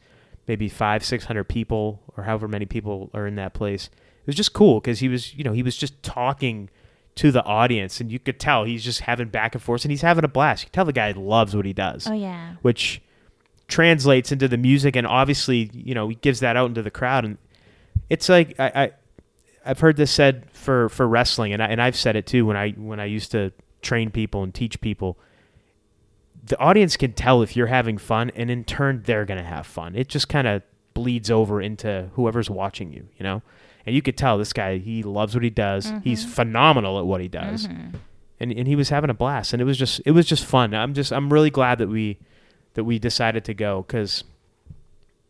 [0.48, 3.88] maybe five, six hundred people or however many people are in that place.
[4.22, 6.70] It was just cool because he was, you know, he was just talking
[7.16, 10.04] to the audience, and you could tell he's just having back and forth, and he's
[10.04, 10.64] having a blast.
[10.64, 12.56] You can tell the guy loves what he does Oh yeah.
[12.62, 13.02] which
[13.68, 17.26] translates into the music and obviously you know he gives that out into the crowd
[17.26, 17.38] and
[18.12, 18.92] it's like I, I
[19.66, 22.56] I've heard this said for for wrestling and I, and I've said it too when
[22.56, 23.52] I when I used to
[23.82, 25.18] train people and teach people
[26.48, 29.66] the audience can tell if you're having fun and in turn they're going to have
[29.66, 29.96] fun.
[29.96, 30.62] It just kind of
[30.94, 33.42] bleeds over into whoever's watching you you know?
[33.86, 35.92] And you could tell this guy he loves what he does.
[36.04, 37.68] He's phenomenal at what he does.
[37.68, 37.96] Mhm.
[38.40, 40.74] and and he was having a blast and it was just it was just fun.
[40.74, 42.18] I'm just i'm really glad that we
[42.74, 44.24] that we decided to go because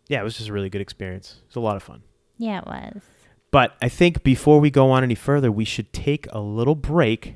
[0.08, 1.36] yeah it was just a really good experience.
[1.44, 2.02] It was a lot of fun.
[2.38, 3.02] Yeah, it was.
[3.52, 7.36] but i think before we go on any further we should take a little break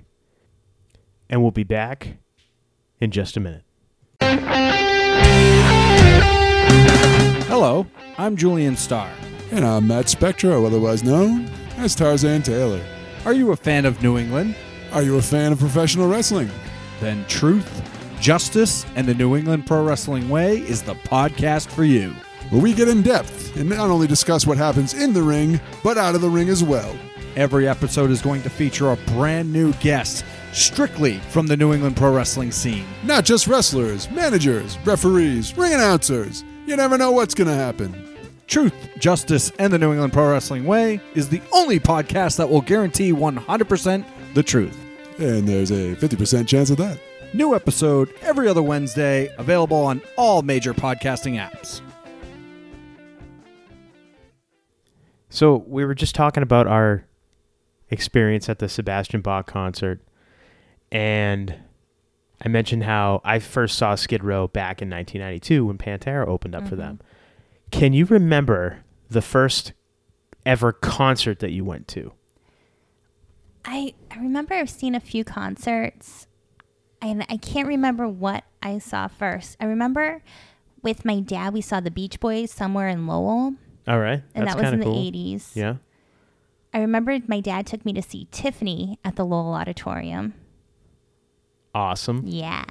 [1.29, 2.17] and we'll be back
[2.99, 3.63] in just a minute
[7.49, 7.85] Hello,
[8.17, 9.11] I'm Julian Starr.
[9.51, 12.81] And I'm Matt Spectro, otherwise known as Tarzan Taylor.
[13.25, 14.55] Are you a fan of New England?
[14.93, 16.49] Are you a fan of professional wrestling?
[17.01, 17.81] Then Truth,
[18.21, 22.13] Justice, and the New England Pro Wrestling Way is the podcast for you.
[22.49, 25.97] Where we get in depth and not only discuss what happens in the ring, but
[25.97, 26.95] out of the ring as well.
[27.35, 31.95] Every episode is going to feature a brand new guest, strictly from the New England
[31.97, 32.85] pro wrestling scene.
[33.03, 36.43] Not just wrestlers, managers, referees, ring announcers.
[36.65, 38.17] You never know what's going to happen.
[38.47, 42.61] Truth, Justice, and the New England Pro Wrestling Way is the only podcast that will
[42.61, 44.75] guarantee 100% the truth.
[45.19, 46.99] And there's a 50% chance of that.
[47.33, 51.81] New episode every other Wednesday, available on all major podcasting apps.
[55.29, 57.05] So we were just talking about our
[57.91, 60.01] experience at the Sebastian Bach concert,
[60.91, 61.55] and
[62.41, 66.63] I mentioned how I first saw Skid Row back in 1992 when Pantera opened up
[66.63, 66.81] for mm-hmm.
[66.81, 66.99] them.
[67.71, 68.79] Can you remember
[69.09, 69.73] the first
[70.45, 72.13] ever concert that you went to?
[73.65, 76.27] I I remember I've seen a few concerts,
[77.01, 79.57] and I can't remember what I saw first.
[79.59, 80.23] I remember
[80.81, 83.55] with my dad we saw the Beach Boys somewhere in Lowell,
[83.87, 84.97] All right, and that's that was in the cool.
[84.97, 85.51] eighties.
[85.53, 85.75] Yeah,
[86.73, 90.33] I remember my dad took me to see Tiffany at the Lowell Auditorium.
[91.73, 92.65] Awesome, Yeah,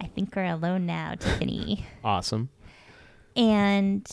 [0.00, 1.86] I think we're alone now, Tiffany.
[2.04, 2.50] awesome.
[3.36, 4.06] And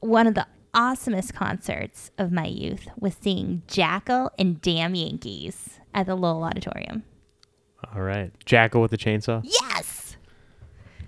[0.00, 6.06] one of the awesomest concerts of my youth was seeing Jackyl and Damn Yankees at
[6.06, 7.02] the Lowell Auditorium.
[7.94, 10.16] All right, Jackyl with the chainsaw, Yes.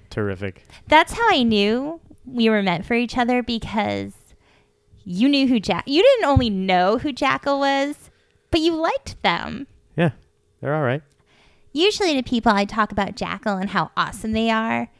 [0.08, 0.64] terrific.
[0.88, 4.12] That's how I knew we were meant for each other because
[5.04, 5.84] you knew who Jack.
[5.86, 8.10] You didn't only know who Jackyl was,
[8.50, 9.66] but you liked them.
[9.96, 10.10] Yeah,
[10.60, 11.02] they're all right.
[11.72, 14.90] Usually, to people, I talk about Jackyl and how awesome they are,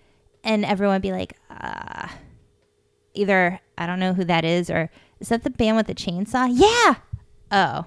[0.44, 2.08] and everyone would be like, uh,
[3.14, 6.48] either I don't know who that is, or is that the band with the chainsaw?
[6.50, 6.96] Yeah.
[7.50, 7.86] Oh,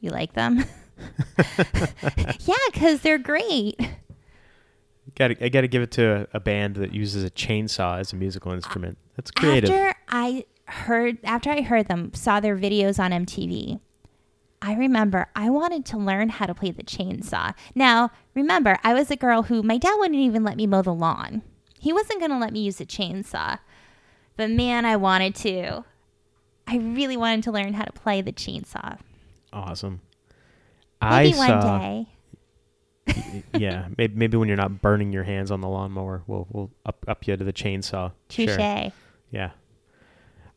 [0.00, 0.64] you like them?
[1.38, 3.80] yeah, because they're great.
[5.14, 8.12] Got I got to give it to a, a band that uses a chainsaw as
[8.12, 8.98] a musical instrument.
[9.16, 9.70] That's creative.
[9.70, 13.80] After I heard, after I heard them, saw their videos on MTV,
[14.62, 17.54] I remember I wanted to learn how to play the chainsaw.
[17.74, 20.92] Now, remember, I was a girl who my dad wouldn't even let me mow the
[20.92, 21.42] lawn.
[21.78, 23.58] He wasn't going to let me use a chainsaw.
[24.36, 25.84] But man, I wanted to.
[26.66, 28.98] I really wanted to learn how to play the chainsaw.
[29.52, 30.00] awesome.
[31.02, 31.78] Maybe I one saw.
[31.78, 32.06] day.
[33.54, 37.04] yeah, maybe, maybe when you're not burning your hands on the lawnmower, we'll we'll up
[37.08, 38.12] up you to the chainsaw.
[38.28, 38.50] Touche.
[38.50, 38.92] Sure.
[39.30, 39.50] Yeah.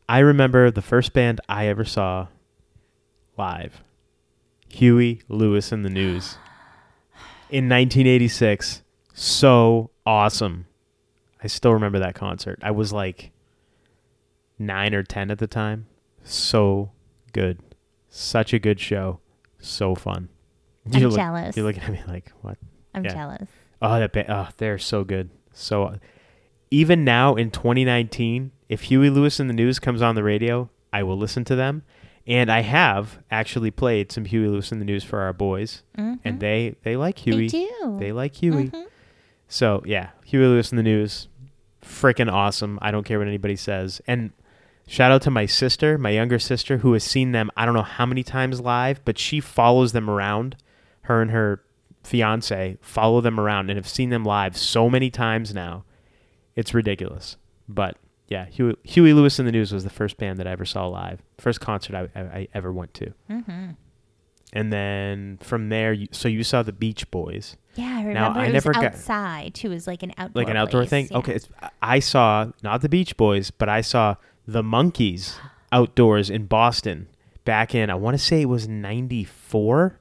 [0.08, 2.28] I remember the first band I ever saw
[3.38, 3.82] live.
[4.74, 6.38] Huey Lewis and the News.
[7.50, 8.82] In 1986.
[9.12, 10.66] So awesome.
[11.42, 12.58] I still remember that concert.
[12.62, 13.30] I was like
[14.58, 15.86] 9 or 10 at the time.
[16.22, 16.90] So
[17.32, 17.58] good.
[18.08, 19.20] Such a good show.
[19.58, 20.28] So fun.
[20.92, 21.56] I'm look- jealous.
[21.56, 22.58] You're looking at me like, what?
[22.94, 23.12] I'm Yeah.
[23.14, 23.48] jealous.
[23.82, 25.30] Oh, that ba- oh, they're so good.
[25.52, 25.96] So uh,
[26.70, 31.02] even now in 2019, if Huey Lewis and the News comes on the radio, I
[31.02, 31.82] will listen to them.
[32.26, 36.40] And I have actually played some Huey Lewis and the News for our boys, and
[36.40, 37.48] they they like Huey.
[37.48, 37.96] They do.
[38.00, 38.68] They like Huey.
[38.70, 38.86] Mhm.
[39.48, 41.28] So yeah, Huey Lewis and the News,
[41.82, 42.78] freaking awesome.
[42.80, 44.00] I don't care what anybody says.
[44.06, 44.30] And
[44.86, 47.50] shout out to my sister, my younger sister, who has seen them.
[47.58, 50.56] I don't know how many times live, but she follows them around.
[51.02, 51.62] Her and her
[52.02, 55.84] fiance follow them around and have seen them live so many times now.
[56.56, 57.36] It's ridiculous.
[57.68, 57.96] But
[58.28, 60.86] yeah, Huey, Huey Lewis and the News was the first band that I ever saw
[60.86, 61.20] live.
[61.38, 63.12] First concert I, I, I ever went to.
[63.30, 63.70] Mm-hmm.
[64.52, 67.56] And then from there, you, so you saw the Beach Boys.
[67.74, 69.72] Yeah, I remember Now, I never was got- outside too.
[69.72, 71.08] It was like an outdoor, like an outdoor place, thing.
[71.10, 71.18] yeah.
[71.18, 71.48] Okay, it's,
[71.82, 74.14] I saw not the Beach Boys, but I saw
[74.46, 75.34] the Monkees
[75.72, 77.08] outdoors in Boston
[77.44, 79.98] back in I want to say it was '94.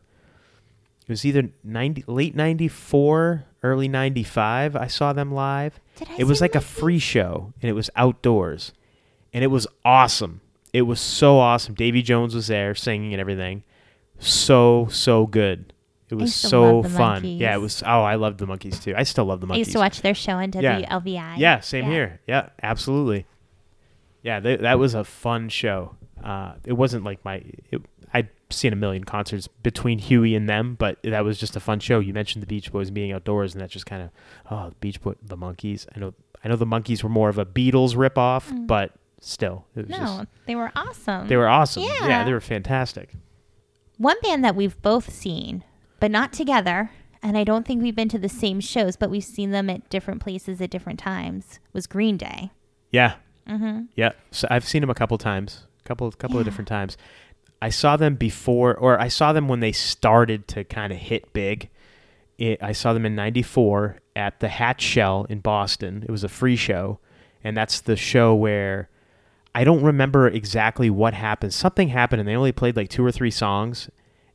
[1.02, 4.76] It was either 90, late '94, early '95.
[4.76, 5.80] I saw them live.
[5.98, 8.74] Did I it was like a free show, and it was outdoors,
[9.34, 10.42] and it was awesome.
[10.74, 11.76] It was so awesome.
[11.76, 13.64] Davy Jones was there singing and everything.
[14.20, 15.74] So so good.
[16.10, 17.24] It was so fun.
[17.26, 17.82] Yeah, it was.
[17.84, 18.94] Oh, I loved the monkees too.
[18.96, 19.54] I still love the monkees.
[19.54, 20.82] I used to watch their show on Yeah.
[20.82, 21.38] WLVI.
[21.38, 22.20] Yeah, same here.
[22.28, 23.26] Yeah, absolutely.
[24.22, 25.96] Yeah, th- that was a fun show.
[26.24, 27.44] Uh, it wasn't like my.
[27.72, 27.82] It,
[28.56, 32.00] seen a million concerts between Huey and them, but that was just a fun show.
[32.00, 34.10] You mentioned the Beach Boys being outdoors, and that just kind of
[34.52, 35.86] oh, the Beach Boy, the Monkees.
[35.96, 38.92] I know, I know the Monkees were more of a Beatles ripoff, but
[39.22, 40.00] still, it was Mm.
[40.00, 41.28] No, just, they were awesome.
[41.28, 41.84] they were awesome.
[41.84, 42.08] Yeah.
[42.08, 42.24] Yeah.
[42.26, 43.14] they were fantastic.
[43.98, 45.64] One band that we've both seen,
[46.00, 46.92] but not together,
[47.22, 49.90] and I don't think we've been to the same shows, but we've seen them at
[49.90, 52.52] different places at different times, was Green Day.
[52.92, 53.16] Yeah,
[53.48, 53.82] Mm-hmm.
[53.96, 56.96] Yeah, so I've seen them a couple times, couple couple of different times.
[57.64, 61.32] I saw them before, or I saw them when they started to kind of hit
[61.32, 61.70] big.
[62.38, 66.04] It, I saw them in '94 at the Hatch Shell in Boston.
[66.06, 67.00] It was a free show,
[67.42, 68.90] and that's the show where
[69.56, 71.54] I don't remember exactly what happened.
[71.54, 73.90] Something happened, and they only played like two or three songs,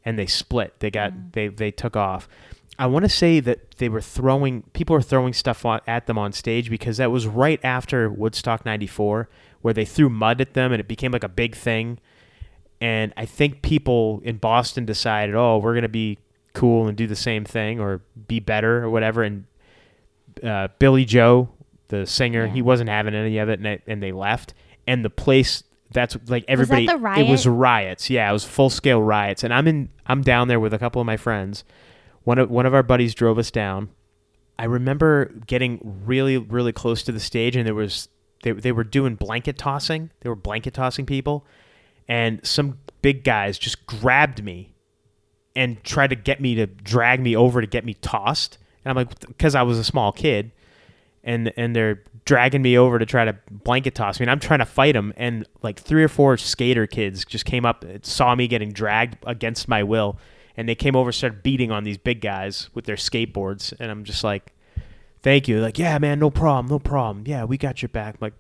[0.07, 0.81] and they split.
[0.81, 1.31] They got mm.
[1.33, 2.31] they they took off.
[2.79, 6.17] I want to say that they were throwing people were throwing stuff on, at them
[6.17, 9.29] on stage because that was right after Woodstock '94,
[9.61, 11.99] where they threw mud at them and it became like a big thing.
[12.81, 16.19] And I think people in Boston decided, oh, we're gonna be
[16.53, 19.23] cool and do the same thing or be better or whatever.
[19.23, 19.45] And
[20.43, 21.49] uh, Billie Joe,
[21.89, 24.55] the singer, he wasn't having any of it, and, it, and they left.
[24.87, 26.87] And the place that's like everybody.
[26.87, 28.11] the It was riots.
[28.11, 29.43] Yeah, it was full scale riots.
[29.43, 29.89] And I'm in.
[30.07, 31.65] I'm down there with a couple of my friends.
[32.25, 33.91] One of one of our buddies drove us down.
[34.59, 38.09] I remember getting really really close to the stage, and there was
[38.43, 40.11] they they were doing blanket tossing.
[40.21, 41.47] They were blanket tossing people,
[42.09, 44.75] and some big guys just grabbed me
[45.55, 48.59] and tried to get me to drag me over to get me tossed.
[48.85, 50.53] And I'm like, because I was a small kid,
[51.25, 54.61] and and they're dragging me over to try to blanket toss me, and I'm trying
[54.61, 55.13] to fight them.
[55.17, 59.19] And like three or four skater kids just came up, and saw me getting dragged
[59.27, 60.19] against my will,
[60.57, 64.05] and they came over, started beating on these big guys with their skateboards, and I'm
[64.05, 64.53] just like,
[65.23, 65.61] thank you.
[65.61, 67.25] Like, yeah, man, no problem, no problem.
[67.27, 68.17] Yeah, we got your back.
[68.21, 68.35] like,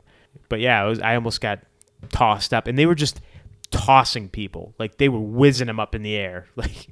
[0.49, 1.61] but yeah, was, I almost got
[2.12, 3.21] tossed up, and they were just
[3.71, 6.89] tossing people, like they were whizzing them up in the air, like.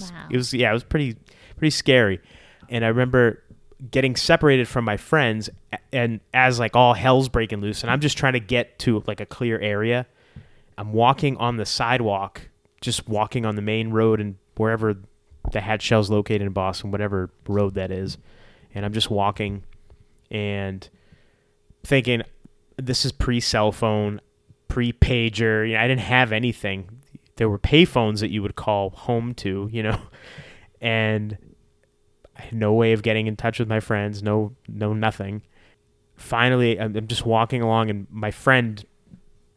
[0.00, 0.26] Wow.
[0.30, 1.16] It was yeah, it was pretty
[1.56, 2.20] pretty scary.
[2.68, 3.42] And I remember
[3.90, 5.48] getting separated from my friends
[5.92, 9.20] and as like all hell's breaking loose and I'm just trying to get to like
[9.20, 10.06] a clear area.
[10.76, 12.42] I'm walking on the sidewalk,
[12.80, 14.96] just walking on the main road and wherever
[15.52, 18.18] the hatch shell's located in Boston, whatever road that is.
[18.74, 19.64] And I'm just walking
[20.30, 20.88] and
[21.84, 22.22] thinking
[22.76, 24.20] this is pre cell phone,
[24.68, 25.66] pre pager.
[25.66, 27.00] You know, I didn't have anything.
[27.36, 30.00] There were payphones that you would call home to, you know,
[30.80, 31.38] and
[32.36, 34.22] I had no way of getting in touch with my friends.
[34.22, 35.42] No, no, nothing.
[36.16, 38.84] Finally, I'm, I'm just walking along, and my friend,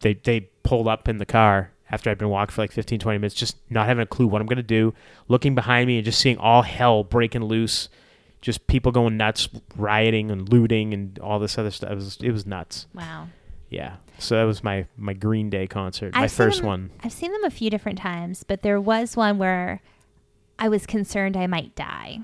[0.01, 3.17] they they pulled up in the car after I'd been walking for like 15, 20
[3.17, 4.93] minutes, just not having a clue what I'm gonna do.
[5.27, 7.89] Looking behind me and just seeing all hell breaking loose,
[8.41, 11.91] just people going nuts, rioting and looting and all this other stuff.
[11.91, 12.87] It was it was nuts.
[12.93, 13.27] Wow.
[13.71, 13.95] Yeah.
[14.19, 16.91] So that was my my Green Day concert, my I've seen first them- one.
[17.03, 19.81] I've seen them a few different times, but there was one where
[20.59, 22.19] I was concerned I might die.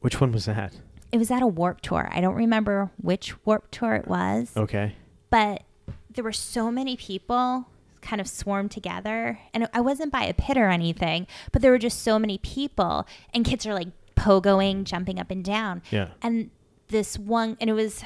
[0.00, 0.74] Which one was that?
[1.10, 2.08] It was at a warp tour.
[2.12, 4.94] I don't remember which warp tour it was, Okay.
[5.30, 5.62] but
[6.10, 7.66] there were so many people
[8.00, 9.38] kind of swarmed together.
[9.54, 13.06] And I wasn't by a pit or anything, but there were just so many people,
[13.32, 15.82] and kids are like pogoing, jumping up and down.
[15.90, 16.08] Yeah.
[16.22, 16.50] And
[16.88, 18.04] this one, and it was,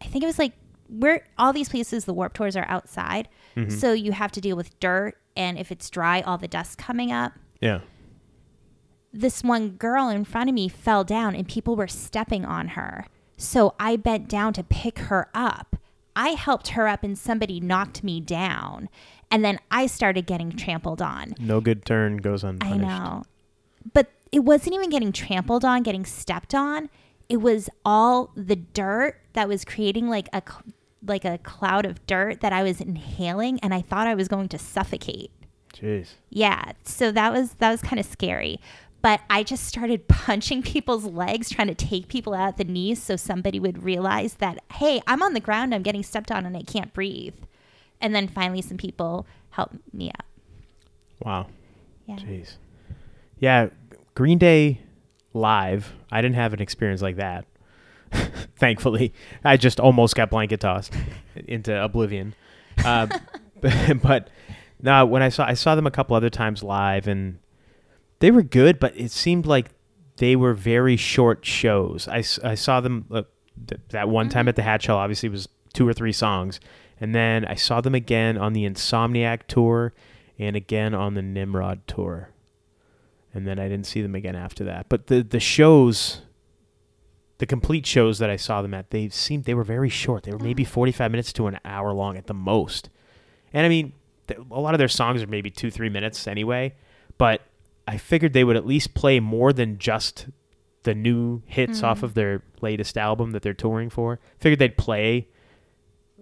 [0.00, 0.52] I think it was like,
[0.92, 3.28] where all these places, the warp tours are outside.
[3.56, 3.70] Mm-hmm.
[3.70, 5.16] So you have to deal with dirt.
[5.36, 7.32] And if it's dry, all the dust coming up.
[7.60, 7.80] Yeah.
[9.12, 13.06] This one girl in front of me fell down and people were stepping on her.
[13.36, 15.76] So I bent down to pick her up.
[16.14, 18.88] I helped her up and somebody knocked me down.
[19.30, 21.34] And then I started getting trampled on.
[21.40, 22.84] No good turn goes unpunished.
[22.84, 23.24] I know.
[23.94, 26.90] But it wasn't even getting trampled on, getting stepped on.
[27.28, 30.42] It was all the dirt that was creating like a
[31.06, 34.48] like a cloud of dirt that I was inhaling and I thought I was going
[34.50, 35.30] to suffocate.
[35.74, 36.14] Jeez.
[36.30, 38.60] Yeah, so that was that was kind of scary.
[39.00, 43.02] But I just started punching people's legs, trying to take people out at the knees
[43.02, 46.56] so somebody would realize that, hey, I'm on the ground, I'm getting stepped on, and
[46.56, 47.34] I can't breathe.
[48.00, 50.26] And then finally, some people helped me up.
[51.20, 51.46] Wow.
[52.06, 52.16] Yeah.
[52.16, 52.56] Jeez.
[53.38, 53.68] Yeah,
[54.14, 54.80] Green Day
[55.34, 55.92] live.
[56.10, 57.44] I didn't have an experience like that.
[58.62, 59.12] Thankfully,
[59.44, 60.94] I just almost got blanket tossed
[61.48, 62.32] into oblivion.
[62.84, 63.08] Uh,
[64.00, 64.30] but
[64.80, 67.40] no, when I saw I saw them a couple other times live, and
[68.20, 69.70] they were good, but it seemed like
[70.18, 72.06] they were very short shows.
[72.06, 73.22] I, I saw them uh,
[73.66, 74.96] th- that one time at the Hatch Shell.
[74.96, 76.60] Obviously, it was two or three songs,
[77.00, 79.92] and then I saw them again on the Insomniac tour,
[80.38, 82.28] and again on the Nimrod tour
[83.34, 84.88] and then I didn't see them again after that.
[84.88, 86.20] But the the shows,
[87.42, 90.22] the complete shows that I saw them at, they seemed they were very short.
[90.22, 90.68] They were maybe mm.
[90.68, 92.88] forty five minutes to an hour long at the most.
[93.52, 93.94] And I mean,
[94.28, 96.76] th- a lot of their songs are maybe two three minutes anyway.
[97.18, 97.42] But
[97.88, 100.28] I figured they would at least play more than just
[100.84, 102.04] the new hits off mm.
[102.04, 104.20] of their latest album that they're touring for.
[104.38, 105.26] Figured they'd play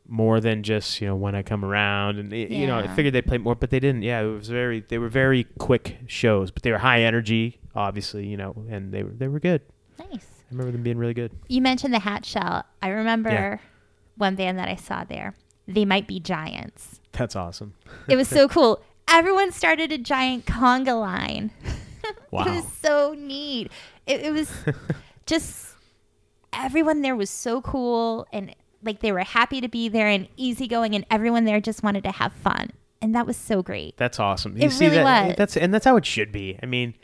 [0.08, 3.12] more than just you know when I come around and y- you know I figured
[3.12, 6.50] they'd play more but they didn't yeah it was very they were very quick shows
[6.50, 9.60] but they were high energy obviously you know and they were they were good
[10.10, 10.39] Nice.
[10.50, 12.64] I remember them being really good You mentioned the Hatch Shell.
[12.82, 13.58] I remember Yeah.
[14.16, 15.34] one band that I saw there.
[15.68, 17.00] they might be giants.
[17.12, 17.74] That's awesome.
[18.08, 18.82] It was so cool.
[19.08, 21.52] Everyone started a giant conga line.
[22.32, 22.44] Wow.
[22.46, 23.70] It was so neat.
[24.06, 24.50] It, it was
[25.26, 25.74] just
[26.52, 30.94] everyone there was so cool and like they were happy to be there and easygoing,
[30.94, 32.70] and everyone there just wanted to have fun,
[33.02, 33.94] and that was so great.
[33.98, 34.56] That's awesome.
[34.56, 35.36] You It see really that was.
[35.36, 36.58] that's and that's how it should be.
[36.62, 36.94] I mean,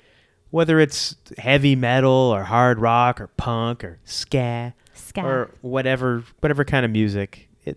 [0.51, 5.21] whether it's heavy metal or hard rock or punk or ska Ska.
[5.23, 7.77] or whatever whatever kind of music, it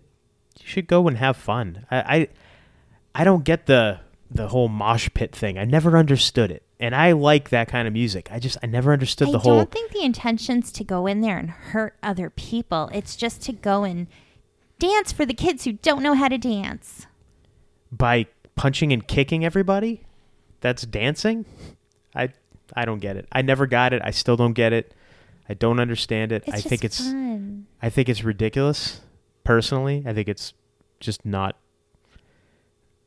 [0.58, 1.86] you should go and have fun.
[1.90, 2.28] I I,
[3.14, 4.00] I don't get the
[4.30, 5.58] the whole mosh pit thing.
[5.58, 6.62] I never understood it.
[6.78, 8.28] And I like that kind of music.
[8.32, 11.06] I just I never understood I the whole I don't think the intention's to go
[11.06, 12.88] in there and hurt other people.
[12.94, 14.06] It's just to go and
[14.78, 17.06] dance for the kids who don't know how to dance.
[17.92, 20.04] by punching and kicking everybody.
[20.60, 21.44] That's dancing.
[22.14, 22.30] I
[22.74, 23.26] I don't get it.
[23.32, 24.02] I never got it.
[24.04, 24.94] I still don't get it.
[25.48, 26.44] I don't understand it.
[26.46, 27.66] It's I just think it's fun.
[27.82, 29.00] I think it's ridiculous.
[29.44, 30.54] Personally, I think it's
[31.00, 31.56] just not.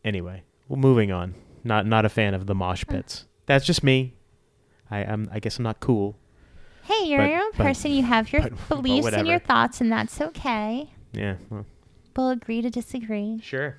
[0.04, 1.36] Anyway, well, moving on.
[1.64, 3.26] Not not a fan of the mosh pits.
[3.46, 4.14] That's just me.
[4.92, 5.30] I am.
[5.32, 6.18] I guess I'm not cool.
[6.84, 7.92] Hey, you're But- your own but- person.
[7.92, 10.90] You have your but beliefs and your thoughts, and that's okay.
[11.14, 11.36] Yeah.
[11.50, 11.66] Well,
[12.16, 13.40] We'll agree to disagree.
[13.42, 13.78] sure.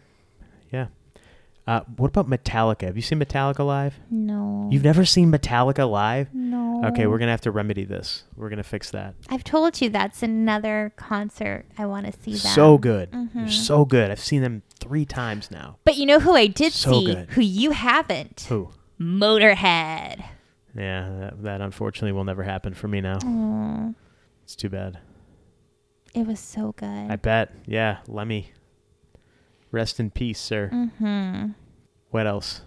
[1.67, 2.83] Uh, what about Metallica?
[2.83, 3.95] Have you seen Metallica live?
[4.11, 4.69] No.
[4.71, 6.29] You've never seen Metallica live?
[6.35, 6.63] no.
[6.85, 8.25] Okay, we're gonna have to remedy this.
[8.37, 9.15] We're gonna fix that.
[9.31, 12.33] I've told you that's another concert I want to see.
[12.33, 12.53] Them.
[12.53, 13.11] So good.
[13.11, 13.51] They're Mhm.
[13.51, 14.11] so good.
[14.11, 15.79] I've seen them three times now.
[15.85, 17.07] But you know who I did So see?
[17.07, 17.31] good.
[17.31, 18.45] Who you haven't?
[18.51, 18.69] Who?
[19.01, 20.25] Motorhead.
[20.77, 23.19] Yeah, that, that unfortunately will never happen for me now.
[23.25, 23.95] Oh,
[24.43, 24.99] It's too bad.
[26.15, 27.11] it was so good.
[27.11, 27.51] I bet.
[27.65, 28.53] Yeah, Lemmy.
[29.75, 30.71] Rest in peace, sir.
[30.73, 31.49] mm-hmm.
[32.11, 32.61] What else?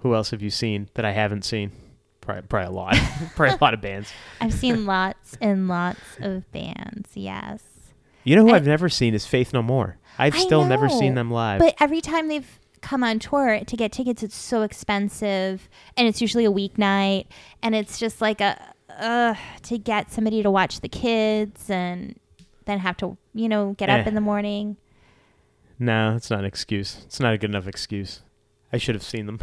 [0.00, 1.72] Who else have you seen that I haven't seen?
[2.22, 2.96] Probably, probably a lot.
[3.36, 4.10] probably a lot of bands.
[4.40, 7.10] I've seen lots and lots of bands.
[7.14, 7.62] Yes.
[8.24, 9.98] You know who I- have never seen is Faith No More.
[10.18, 11.58] I've I still never seen them live.
[11.58, 12.48] But every time they've
[12.80, 17.26] come on tour to get tickets, it's so expensive, and it's usually a weeknight,
[17.62, 18.58] and it's just like a
[18.98, 19.34] uh,
[19.64, 22.18] to get somebody to watch the kids, and
[22.64, 24.08] then have to you know get up Eh.
[24.08, 24.76] in the morning.
[25.84, 27.02] No, it's not an excuse.
[27.04, 28.22] It's not a good enough excuse.
[28.72, 29.38] I should have seen them.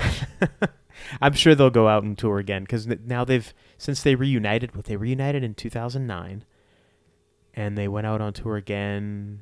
[1.22, 4.76] I'm sure they'll go out and tour again because now they've since they reunited.
[4.76, 6.44] What they reunited in 2009,
[7.54, 9.40] and they went out on tour again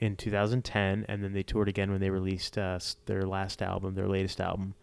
[0.00, 4.08] in 2010, and then they toured again when they released uh, their last album, their
[4.08, 4.74] latest album,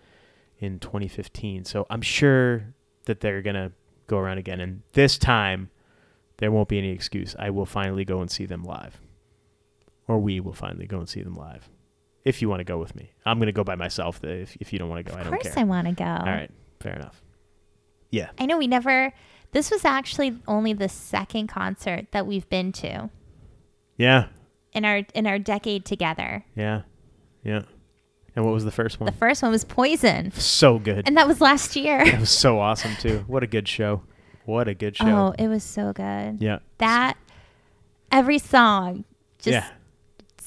[0.60, 1.66] in 2015.
[1.66, 3.74] So I'm sure that they're gonna
[4.08, 5.72] go around again, and this time
[6.38, 7.36] there won't be any excuse.
[7.38, 9.02] I will finally go and see them live
[10.10, 11.70] or we will finally go and see them live.
[12.26, 14.22] If you want to go with me, I'm going to go by myself.
[14.24, 15.38] If, if you don't want to go, I don't care.
[15.40, 15.58] Of course.
[15.58, 16.04] I want to go.
[16.04, 16.52] All right,
[16.82, 17.22] fair enough.
[18.12, 19.14] Yeah, I know we never.
[19.52, 23.10] This was actually only the second concert that we've been to
[23.98, 24.28] yeah,
[24.74, 26.44] in our in our decade together.
[26.56, 26.82] yeah,
[27.44, 27.62] yeah.
[28.36, 29.06] And what was the first one?
[29.12, 31.08] The first one was Poison, so good.
[31.08, 32.02] and that was last year.
[32.06, 33.24] It was so awesome too.
[33.28, 34.04] What a good show.
[34.46, 35.06] What a good show.
[35.06, 36.38] Oh, it was so good.
[36.42, 37.16] yeah, That
[38.12, 39.04] every song
[39.40, 39.70] just yeah,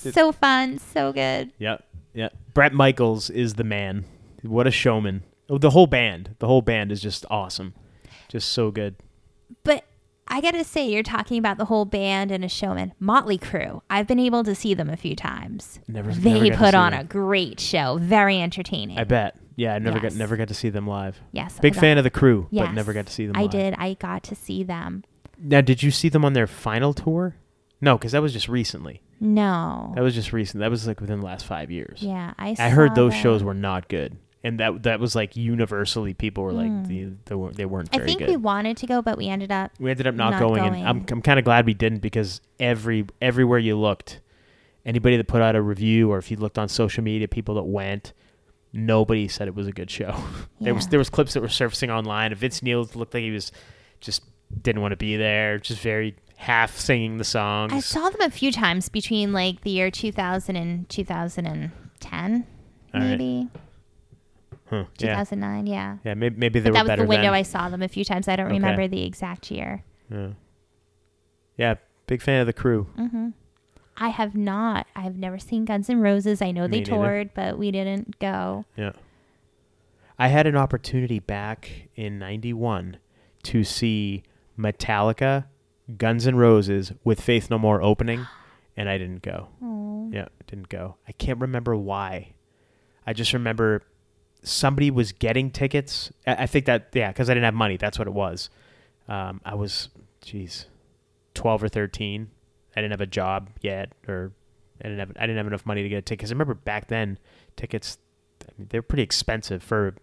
[0.06, 1.52] It- so fun, so good.
[1.58, 1.78] yeah,
[2.14, 2.28] yeah.
[2.54, 4.04] Bret Michaels is the man.
[4.42, 5.22] What a showman.
[5.48, 6.34] Oh, the whole band.
[6.38, 7.74] The whole band is just awesome.
[8.28, 8.96] Just so good.
[9.64, 9.84] But
[10.28, 12.92] I gotta say, you're talking about the whole band and a showman.
[12.98, 13.82] Motley Crue.
[13.90, 15.78] I've been able to see them a few times.
[15.88, 16.08] Never.
[16.10, 17.00] never They to put on them.
[17.00, 17.98] a great show.
[18.00, 18.98] Very entertaining.
[18.98, 19.36] I bet.
[19.56, 20.12] Yeah, I never Yes.
[20.14, 21.20] got never got to see them live.
[21.32, 21.58] Yes.
[21.60, 23.34] Big fan of the Crue, Yes, but never got to see them.
[23.34, 23.40] Live.
[23.40, 23.50] I live.
[23.50, 23.74] did.
[23.78, 25.04] I got to see them.
[25.38, 27.34] Now, did you see them on their final tour?
[27.82, 29.02] No, because that was just recently.
[29.20, 29.92] No.
[29.96, 30.60] That was just recent.
[30.60, 32.00] That was like within the last five years.
[32.02, 32.56] yeah, I.
[32.58, 33.20] I heard those them.
[33.20, 36.84] shows were not good, and that that was like universally people were like Hmm.
[36.84, 38.28] they, they weren't weren't I very think good.
[38.30, 39.72] we wanted to go, but we ended up.
[39.80, 41.04] we ended up not, not going, and I'm.
[41.10, 44.20] I'm kind of glad we didn't because every everywhere you looked,
[44.86, 47.64] anybody that put out a review or if you looked on social media, people that
[47.64, 48.12] went,
[48.72, 50.14] nobody said it was a good show.
[50.60, 52.34] there was there was clips that were surfacing online.
[52.34, 53.50] Vince Neil looked like he was
[54.00, 54.22] just
[54.60, 57.72] didn't want to be there, just very half singing the songs.
[57.72, 62.46] I saw them a few times between like the year 2000 and 2010,
[62.94, 63.08] All right.
[63.10, 63.48] maybe
[64.68, 65.66] Huh, 2009.
[65.66, 65.98] Yeah.
[66.04, 66.14] yeah.
[66.14, 67.34] Maybe, maybe they But were that was the window then.
[67.34, 68.26] I saw them a few times.
[68.26, 68.54] I don't Okay.
[68.54, 69.84] remember the exact year.
[70.10, 70.28] Yeah.
[71.58, 71.74] Yeah,
[72.06, 72.86] big fan of the Crue.
[72.96, 73.30] hmm
[73.98, 74.86] I have not.
[74.96, 76.40] I have never seen Guns N' Roses.
[76.40, 76.90] I know Me they neither.
[76.92, 78.64] toured, but we didn't go.
[78.74, 78.92] Yeah.
[80.18, 82.96] I had an opportunity back in 91
[83.44, 84.22] to see
[84.58, 85.44] Metallica,
[85.96, 88.26] Guns N' Roses with Faith No More opening,
[88.76, 89.48] and I didn't go.
[89.62, 90.10] Oh.
[90.12, 90.96] Yeah, didn't go.
[91.08, 92.32] I can't remember why.
[93.06, 93.82] I just remember
[94.42, 96.12] somebody was getting tickets.
[96.26, 97.76] I, I think that, yeah, because I didn't have money.
[97.76, 98.50] That's what it was.
[99.08, 99.88] Um, I was,
[100.20, 100.66] geez,
[101.34, 102.30] 12 or 13.
[102.76, 104.32] I didn't have a job yet or
[104.80, 106.20] I didn't have I didn't have enough money to get a ticket.
[106.24, 107.18] 'Cause I remember back then
[107.56, 107.98] tickets,
[108.42, 109.94] I mean, they were pretty expensive for.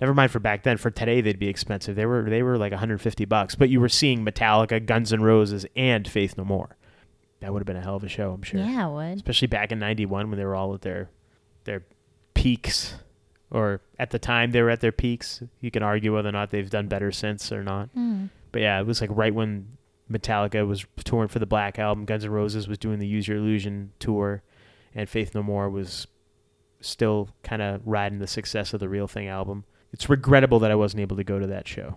[0.00, 0.78] Never mind for back then.
[0.78, 1.94] For today, they'd be expensive.
[1.94, 3.54] They were they were like 150 bucks.
[3.54, 6.76] But you were seeing Metallica, Guns N' Roses, and Faith No More.
[7.40, 8.60] That would have been a hell of a show, I'm sure.
[8.60, 9.16] Yeah, it would.
[9.16, 11.10] Especially back in '91 when they were all at their
[11.64, 11.84] their
[12.34, 12.94] peaks,
[13.50, 15.42] or at the time they were at their peaks.
[15.60, 17.88] You can argue whether or not they've done better since or not.
[17.94, 18.26] Hmm.
[18.50, 19.76] But yeah, it was like right when
[20.10, 23.38] Metallica was touring for the Black Album, Guns N' Roses was doing the Use Your
[23.38, 24.42] Illusion tour,
[24.94, 26.06] and Faith No More was
[26.80, 29.64] still kind of riding the success of the Real Thing album.
[29.92, 31.96] It's regrettable that I wasn't able to go to that show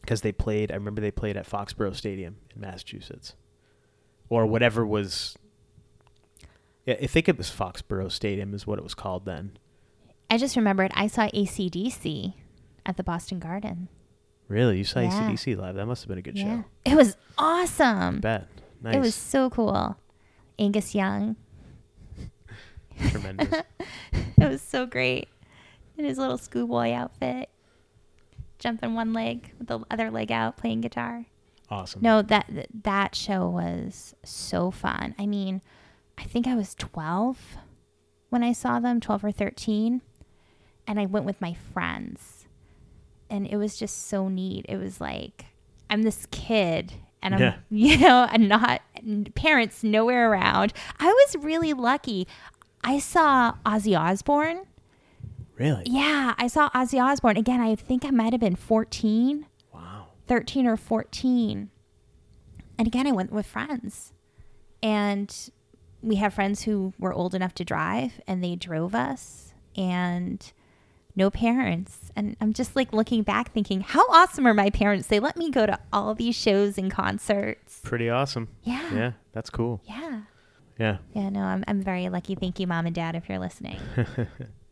[0.00, 0.70] because they played.
[0.70, 3.34] I remember they played at Foxborough Stadium in Massachusetts,
[4.28, 4.50] or hmm.
[4.50, 5.36] whatever was.
[6.86, 9.58] Yeah, I think it was Foxborough Stadium is what it was called then.
[10.30, 12.34] I just remembered I saw ACDC
[12.84, 13.88] at the Boston Garden.
[14.48, 15.10] Really, you saw Yeah.
[15.10, 15.76] ACDC live?
[15.76, 16.62] That must have been a good yeah.
[16.62, 16.64] show.
[16.84, 18.20] It was awesome.
[18.20, 18.48] Bet.
[18.82, 18.96] Nice.
[18.96, 19.96] It was so cool.
[20.58, 21.36] Angus Young.
[23.10, 23.62] tremendous.
[24.36, 25.28] It was so great.
[25.96, 27.48] In his little schoolboy outfit.
[28.58, 31.26] Jumping one leg with the other leg out, playing guitar.
[31.70, 32.00] awesome.
[32.02, 35.14] No, that that show was so fun.
[35.18, 35.60] I mean,
[36.16, 37.56] I think I was 12
[38.30, 40.00] when I saw them, 12 or 13,
[40.86, 42.46] and I went with my friends.
[43.30, 44.66] And it was just so neat.
[44.68, 45.46] It was like
[45.90, 46.92] I'm this kid
[47.22, 47.54] and I'm Yeah.
[47.70, 48.82] you know, and not
[49.34, 50.72] parents nowhere around.
[50.98, 52.26] I was really lucky.
[52.82, 54.66] I saw Ozzy Osbourne.
[55.56, 55.84] Really?
[55.86, 57.36] Yeah, I saw Ozzy Osbourne.
[57.36, 59.46] Again, I think I might have been 14.
[59.72, 60.06] Wow.
[60.26, 61.70] 13 or 14.
[62.78, 64.12] And again, I went with friends.
[64.82, 65.34] And
[66.02, 70.52] we had friends who were old enough to drive and they drove us and
[71.16, 72.10] no parents.
[72.16, 75.06] And I'm just like looking back thinking, how awesome are my parents?
[75.06, 77.80] They let me go to all these shows and concerts.
[77.82, 78.48] Pretty awesome.
[78.64, 78.94] Yeah.
[78.94, 79.80] Yeah, that's cool.
[79.84, 80.22] Yeah.
[80.76, 82.34] Yeah, Yeah, no, I'm, I'm very lucky.
[82.34, 83.78] Thank you, mom and dad, if you're listening.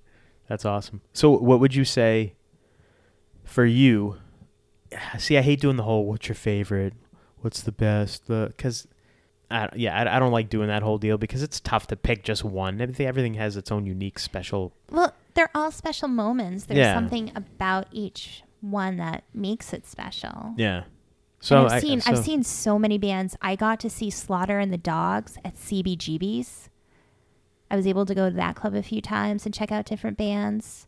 [0.52, 1.00] that's awesome.
[1.14, 2.34] So, what would you say
[3.44, 4.16] for you?
[5.18, 6.92] See, I hate doing the whole "what's your favorite,"
[7.40, 8.86] "what's the best," the because.
[9.50, 12.24] I, yeah, I, I don't like doing that whole deal because it's tough to pick
[12.24, 12.80] just one.
[12.80, 14.72] Everything, everything has its own unique, special.
[14.90, 16.64] well, they're all special moments.
[16.64, 16.94] There's Yeah.
[16.94, 20.54] something about each one that makes it special.
[20.56, 20.84] Yeah.
[21.40, 23.36] So So I've I- seen so- I've seen so many bands.
[23.42, 26.70] I got to see Slaughter and the Dogs at CBGB's.
[27.72, 30.18] I was able to go to that club a few times and check out different
[30.18, 30.86] bands.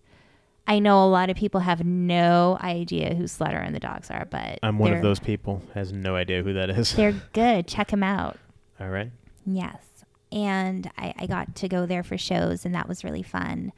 [0.66, 4.26] I know a lot of people have no idea who Slaughter and the Dogs are,
[4.30, 6.92] but I'm one of those people has no idea who that is.
[6.92, 7.66] They're good.
[7.66, 8.38] Check them out.
[8.78, 9.10] All right.
[9.46, 13.72] Yes, and I, I got to go there for shows, and that was really fun.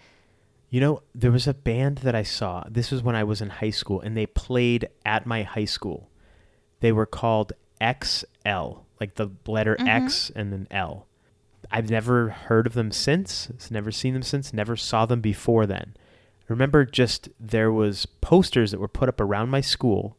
[0.68, 2.64] You know, there was a band that I saw.
[2.68, 6.10] This was when I was in high school, and they played at my high school.
[6.80, 9.88] They were called XL, like the letter mm-hmm.
[9.88, 11.06] X and then L.
[11.70, 13.50] I've never heard of them since.
[13.70, 14.52] Never seen them since.
[14.52, 15.94] Never saw them before then.
[15.96, 20.16] I remember just there was posters that were put up around my school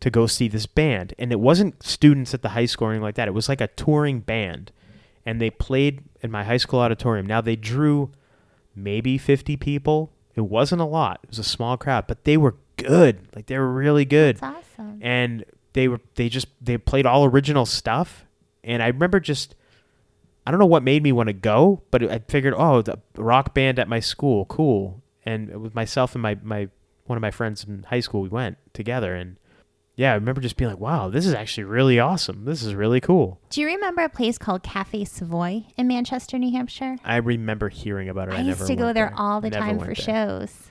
[0.00, 3.04] to go see this band, and it wasn't students at the high school or anything
[3.04, 3.28] like that.
[3.28, 4.72] It was like a touring band,
[5.24, 7.26] and they played in my high school auditorium.
[7.26, 8.10] Now they drew
[8.74, 10.10] maybe 50 people.
[10.34, 11.20] It wasn't a lot.
[11.22, 13.28] It was a small crowd, but they were good.
[13.34, 14.36] Like they were really good.
[14.36, 14.98] It's awesome.
[15.02, 15.44] And
[15.74, 18.24] they were they just they played all original stuff.
[18.64, 19.54] And I remember just
[20.46, 23.54] I don't know what made me want to go, but I figured, oh, the rock
[23.54, 25.02] band at my school, cool.
[25.24, 26.68] And with myself and my my
[27.04, 29.36] one of my friends in high school, we went together and
[29.94, 32.46] yeah, I remember just being like, wow, this is actually really awesome.
[32.46, 33.38] This is really cool.
[33.50, 36.96] Do you remember a place called Cafe Savoy in Manchester, New Hampshire?
[37.04, 38.34] I remember hearing about it.
[38.34, 39.94] I, I, used to go went there all the Never time for there.
[39.94, 40.70] shows.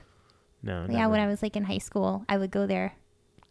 [0.62, 1.10] No, Yeah, never.
[1.12, 2.94] when I was like in high school, I would go there.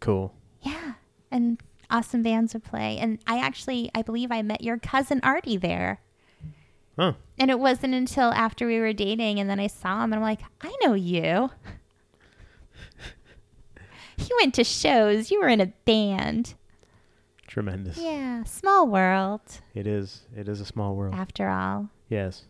[0.02, 0.34] cool.
[0.62, 0.94] Yeah,
[1.32, 1.60] and
[1.90, 2.98] awesome bands would play.
[3.00, 6.02] And I actually, I believe I met your cousin Artie there.
[7.02, 7.14] Huh.
[7.40, 10.22] And it wasn't until after we were dating and then I saw him and I'm
[10.22, 11.50] like, I know you.
[14.18, 15.32] you went to shows.
[15.32, 16.54] You were in a band.
[17.48, 17.98] Tremendous.
[17.98, 19.42] Yeah, small world
[19.74, 20.22] It is.
[20.38, 21.16] It is a small world.
[21.16, 21.90] after all.
[22.08, 22.44] Yes.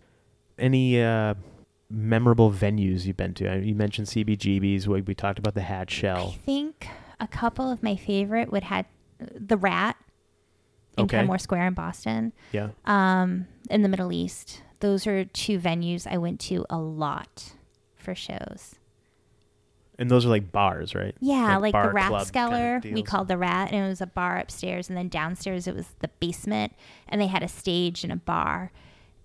[0.60, 1.36] Any uh,
[1.90, 3.48] memorable venues you've been to?
[3.50, 4.88] I- You mentioned CBGB's.
[4.88, 6.34] We, we talked about the Hatch Shell.
[6.36, 6.88] I think
[7.22, 8.86] a couple of my favorite would had
[9.18, 9.96] the Rat
[10.98, 11.18] in Okay.
[11.18, 12.34] Kenmore Square in Boston.
[12.52, 12.70] Yeah.
[12.86, 14.62] um, in the Middle East.
[14.80, 17.54] Those are two venues I went to a lot
[17.96, 18.76] for shows.
[20.00, 21.14] And those are like bars, right?
[21.20, 24.40] Yeah, like, bar the Rathskeller, kinda we called the Rat, and it was a bar
[24.40, 26.74] upstairs, and then downstairs it was the basement,
[27.08, 28.72] and they had a stage and a bar.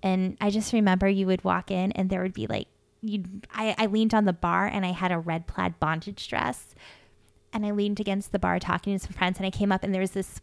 [0.02, 2.68] And I just remember you would walk in, and there would be like,
[3.00, 3.24] you.
[3.54, 6.74] I, I leaned on the bar, and I had a red plaid bondage dress,
[7.54, 9.94] and I leaned against the bar talking to some friends, and I came up, and
[9.94, 10.42] there was this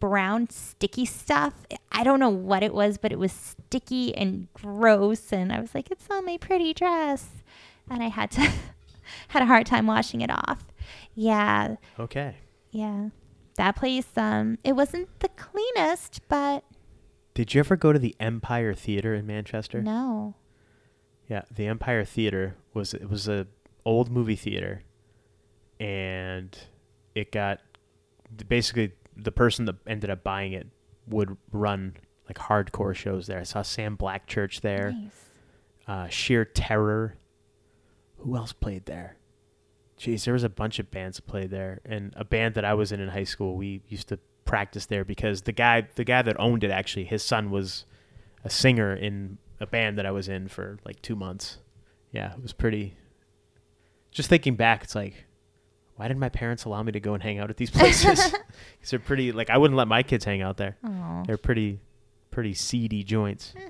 [0.00, 1.54] brown sticky stuff.
[1.92, 5.32] I don't know what it was, but it was sticky and gross.
[5.32, 7.28] And I was like, it's on my pretty dress.
[7.90, 8.40] And I had to,
[9.28, 10.66] had a hard time washing it off.
[11.14, 11.76] Yeah.
[11.98, 12.36] Okay.
[12.70, 13.08] Yeah.
[13.56, 16.62] That place, um, it wasn't the cleanest, but
[17.34, 19.80] Did you ever go to the Empire Theater in Manchester?
[19.82, 20.34] no.
[21.28, 23.48] Yeah, the Empire Theater was it was a
[23.84, 24.84] old movie theater,
[25.80, 26.56] and
[27.16, 27.60] it got
[28.48, 30.66] basically the person that ended up buying it
[31.08, 31.94] would run
[32.28, 33.40] like hardcore shows there.
[33.40, 35.24] I saw Sam Black Church there, Nice.
[35.86, 37.14] uh, Sheer Terror.
[38.18, 39.16] Who else played there?
[39.98, 42.74] Jeez, there was a bunch of bands that played there, and a band that I
[42.74, 43.56] was in in high school.
[43.56, 47.22] We used to practice there because the guy, the guy that owned it, actually, his
[47.22, 47.84] son was
[48.44, 51.58] a singer in a band that I was in for like two months.
[52.12, 52.96] Yeah, it was pretty.
[54.10, 55.25] Just thinking back, it's like,
[55.96, 58.20] why did my parents allow me to go and hang out at these places?
[58.80, 59.32] 'Cause they're pretty.
[59.32, 60.76] Like, I wouldn't let my kids hang out there.
[60.84, 61.22] Oh.
[61.26, 61.80] They're pretty,
[62.30, 63.52] pretty seedy joints.
[63.56, 63.68] Eh.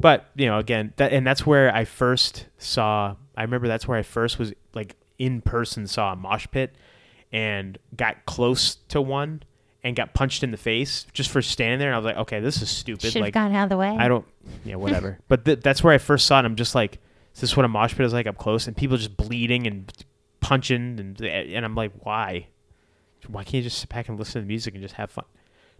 [0.00, 3.16] But you know, again, that and that's where I first saw.
[3.36, 6.74] I remember that's where I first was like in person saw a mosh pit,
[7.32, 9.42] and got close to one
[9.84, 11.88] and got punched in the face just for standing there.
[11.88, 13.02] And I was like, okay, this is stupid.
[13.02, 13.88] Should have like gone out of the way.
[13.96, 14.24] I don't,
[14.64, 15.18] yeah, whatever.
[15.28, 16.44] but th- that's where I first saw it.
[16.44, 16.98] I'm just like,
[17.34, 18.66] is this what a mosh pit is like up close?
[18.66, 19.92] And people just bleeding and
[20.40, 22.48] punching, and and I'm like, why?
[23.26, 25.24] Why can't you just sit back and listen to the music and just have fun?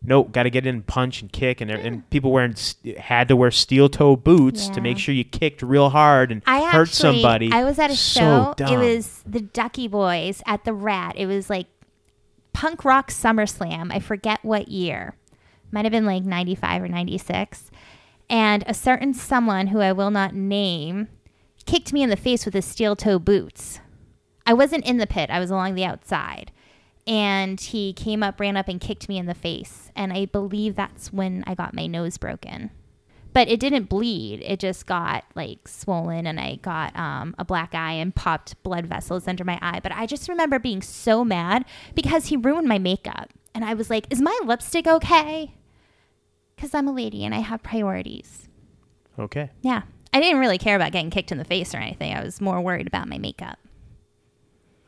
[0.00, 2.54] No, got to get in and punch and kick, and and people wearing
[2.98, 6.70] had to wear steel toe boots to make sure you kicked real hard and I
[6.70, 7.52] hurt actually, somebody.
[7.52, 8.54] I was at a So show.
[8.56, 8.74] dumb.
[8.74, 11.14] It was the Ducky Boys at the Rat.
[11.16, 11.66] It was like
[12.52, 13.92] punk rock SummerSlam.
[13.92, 15.16] I forget what year.
[15.72, 17.70] Might have been like 95 or 96.
[18.30, 21.08] And a certain someone who I will not name
[21.66, 23.80] kicked me in the face with his steel toe boots.
[24.48, 26.50] I wasn't in the pit, I was along the outside.
[27.06, 29.90] And he came up, ran up, and kicked me in the face.
[29.94, 32.70] And I believe that's when I got my nose broken
[33.32, 34.40] but it didn't bleed.
[34.44, 38.86] It just got like swollen, and I got um, a black eye and popped blood
[38.86, 39.78] vessels under my eye.
[39.80, 43.90] But I just remember being so mad because he ruined my makeup, and I was
[43.90, 45.54] like, "Is my lipstick okay?"
[46.56, 48.48] Because I'm a lady and I have priorities.
[49.18, 49.50] okay.
[49.62, 49.82] Yeah,
[50.12, 52.12] I didn't really care about getting kicked in the face or anything.
[52.12, 53.58] I was more worried about my makeup.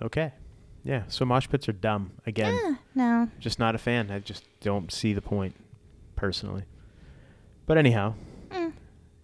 [0.02, 0.32] Okay.
[0.84, 1.02] Yeah.
[1.08, 2.12] So mosh pits are dumb.
[2.26, 4.10] Again, Eh, no, just not a fan.
[4.10, 5.54] I just don't see the point
[6.16, 6.64] personally.
[7.66, 8.14] But anyhow,
[8.50, 8.72] Mm.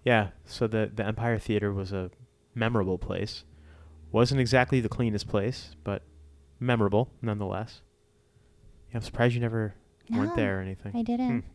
[0.05, 0.29] yeah.
[0.45, 2.11] So the the Empire Theater was a
[2.55, 3.45] memorable place.
[4.13, 6.03] wasn't exactly the cleanest place, but
[6.61, 7.83] memorable nonetheless.
[8.91, 9.75] Yeah, I'm surprised you never
[10.11, 10.93] weren't there or anything.
[10.95, 11.41] I didn't.
[11.43, 11.49] Hmm.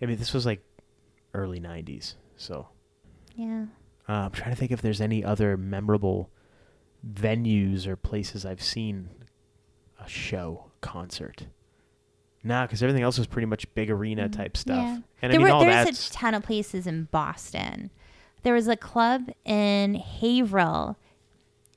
[0.00, 0.62] I mean, this was like
[1.34, 2.68] early '90s, so
[3.34, 3.66] Yeah.
[4.08, 6.30] uh, I'm trying to think if there's any other memorable
[7.06, 9.08] venues or places I've seen
[9.98, 11.46] a show, concert.
[12.44, 14.40] Nah, because everything else was pretty much big arena mm-hmm.
[14.40, 14.76] type stuff.
[14.76, 14.98] Yeah.
[15.22, 17.90] And there I mean, were, all there's that's a ton of places in Boston.
[18.42, 20.96] There was a club in Haverhill,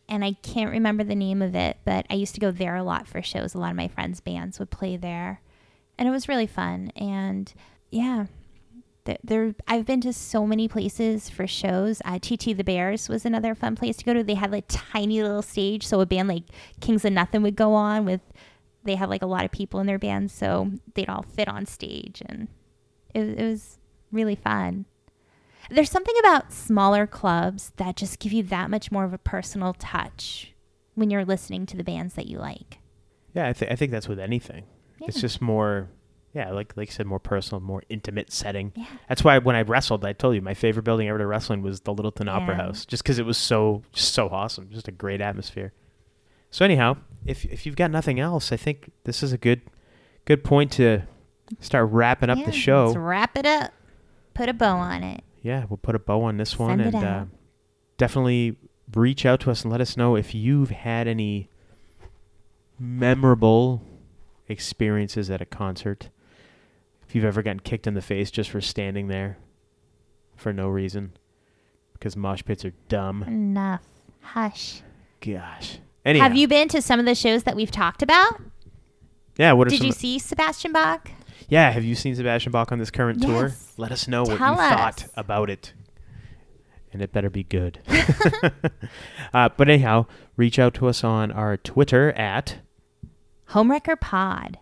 [0.10, 2.84] and I can't remember the name of it, but I used to go there a
[2.84, 3.54] lot for shows.
[3.54, 5.42] A lot of my friends' bands would play there,
[6.00, 6.92] and it was really fun.
[6.96, 7.54] And
[7.92, 8.26] yeah,
[9.24, 12.02] there, I've been to so many places for shows.
[12.06, 14.24] Uh, TT the Bears was another fun place to go to.
[14.24, 16.44] They had like tiny little stage, so a band like
[16.82, 18.22] Kings of Nuthin' would go on with.
[18.84, 21.66] They have like a lot of people in their band, so they'd all fit on
[21.66, 22.48] stage, and
[23.14, 23.80] it, it was
[24.12, 24.86] really fun.
[25.72, 29.74] There's something about smaller clubs that just give you that much more of a personal
[29.74, 30.54] touch
[30.94, 32.78] when you're listening to the bands that you like.
[33.34, 33.50] yeah.
[33.50, 34.66] I, th- I think that's with anything.
[35.02, 35.90] It's just more,
[36.36, 38.74] yeah, like like you said, more personal, more intimate setting.
[38.76, 38.86] Yeah.
[39.10, 41.80] That's why when I wrestled, I told you my favorite building ever to wrestling was
[41.82, 45.72] the Littleton Opera House, just because it was so so awesome, just a great atmosphere.
[46.52, 49.62] So anyhow, if if you've got nothing else, I think this is a good
[50.26, 51.04] good point to
[51.62, 52.86] start wrapping up Yeah, the show.
[52.88, 53.72] Let's wrap it up.
[54.34, 55.24] Put a bow on it.
[55.42, 57.26] yeah, we'll put a bow on this one Send it and uh,
[57.98, 58.58] definitely
[58.94, 61.50] reach out to us and let us know if you've had any
[62.80, 63.82] memorable
[64.48, 66.10] experiences at a concert.
[67.16, 69.38] If you've ever gotten kicked in the face just for standing there
[70.36, 71.14] for no reason
[71.94, 73.24] because mosh pits are dumb.
[73.24, 73.88] Enough.
[74.20, 74.82] Hush.
[75.22, 75.78] Gosh.
[76.04, 78.42] Anyhow, Have you been to some of the shows that we've talked about?
[79.38, 81.10] Yeah, what are Did you see Sebastian Bach?
[81.48, 83.54] Yeah, have you seen Sebastian Bach on this current tour?
[83.78, 85.72] Let us know what Tell you thought about it.
[86.92, 87.80] And it better be good.
[89.34, 92.58] uh, but anyhow, reach out to us on our Twitter at
[93.52, 94.60] Homewrecker Pod.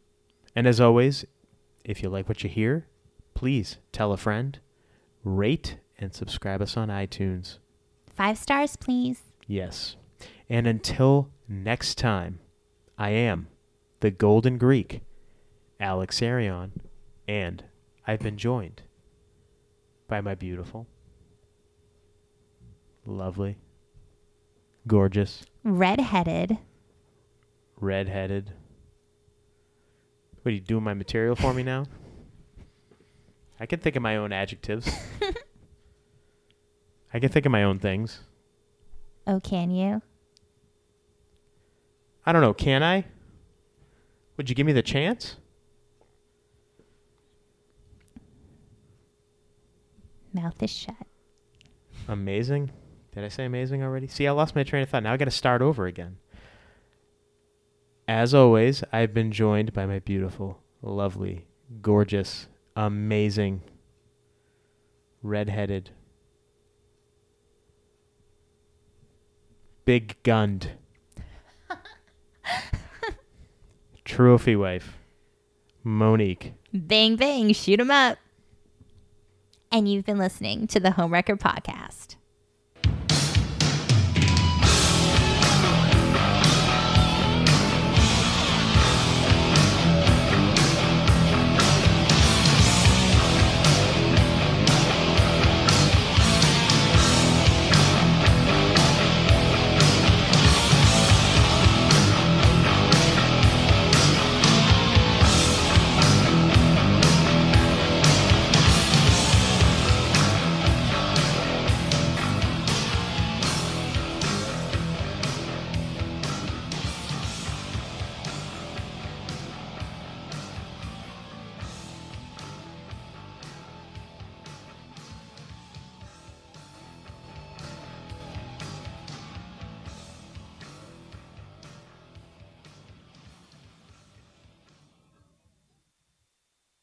[0.55, 1.25] And as always,
[1.83, 2.85] if you like what you hear,
[3.33, 4.59] please tell a friend,
[5.23, 7.57] rate and subscribe us on iTunes.
[8.15, 9.23] Five stars, please.
[9.47, 9.95] Yes.
[10.47, 12.37] And until next time,
[12.97, 13.47] I am
[14.01, 15.01] the Golden Greek,
[15.79, 16.73] Alex Arion,
[17.27, 17.63] and
[18.05, 18.83] I've been joined
[20.07, 20.85] by my beautiful,
[23.05, 23.57] lovely,
[24.87, 26.57] gorgeous, Redheaded.
[27.79, 28.51] redheaded.
[30.41, 31.85] What are you doing my material for me now?
[33.59, 34.89] I can think of my own adjectives.
[37.13, 38.19] I can think of my own things.
[39.25, 40.01] Oh, can you?
[42.25, 42.53] I don't know.
[42.53, 43.05] Can I?
[44.35, 45.37] Would you give me the chance?
[50.33, 50.95] Mouth is shut.
[52.07, 52.71] Amazing.
[53.13, 54.07] Did I say amazing already?
[54.07, 55.03] See, I lost my train of thought.
[55.03, 56.17] Now I got to start over again.
[58.07, 61.45] As always, I've been joined by my beautiful, lovely,
[61.81, 63.61] gorgeous, amazing,
[65.21, 65.91] redheaded,
[69.85, 70.71] big gunned
[74.05, 74.97] trophy wife,
[75.83, 76.53] Monique.
[76.73, 78.17] Bang, bang, Shoot 'em up.
[79.71, 82.15] And you've been listening to the Homewrecker Podcast.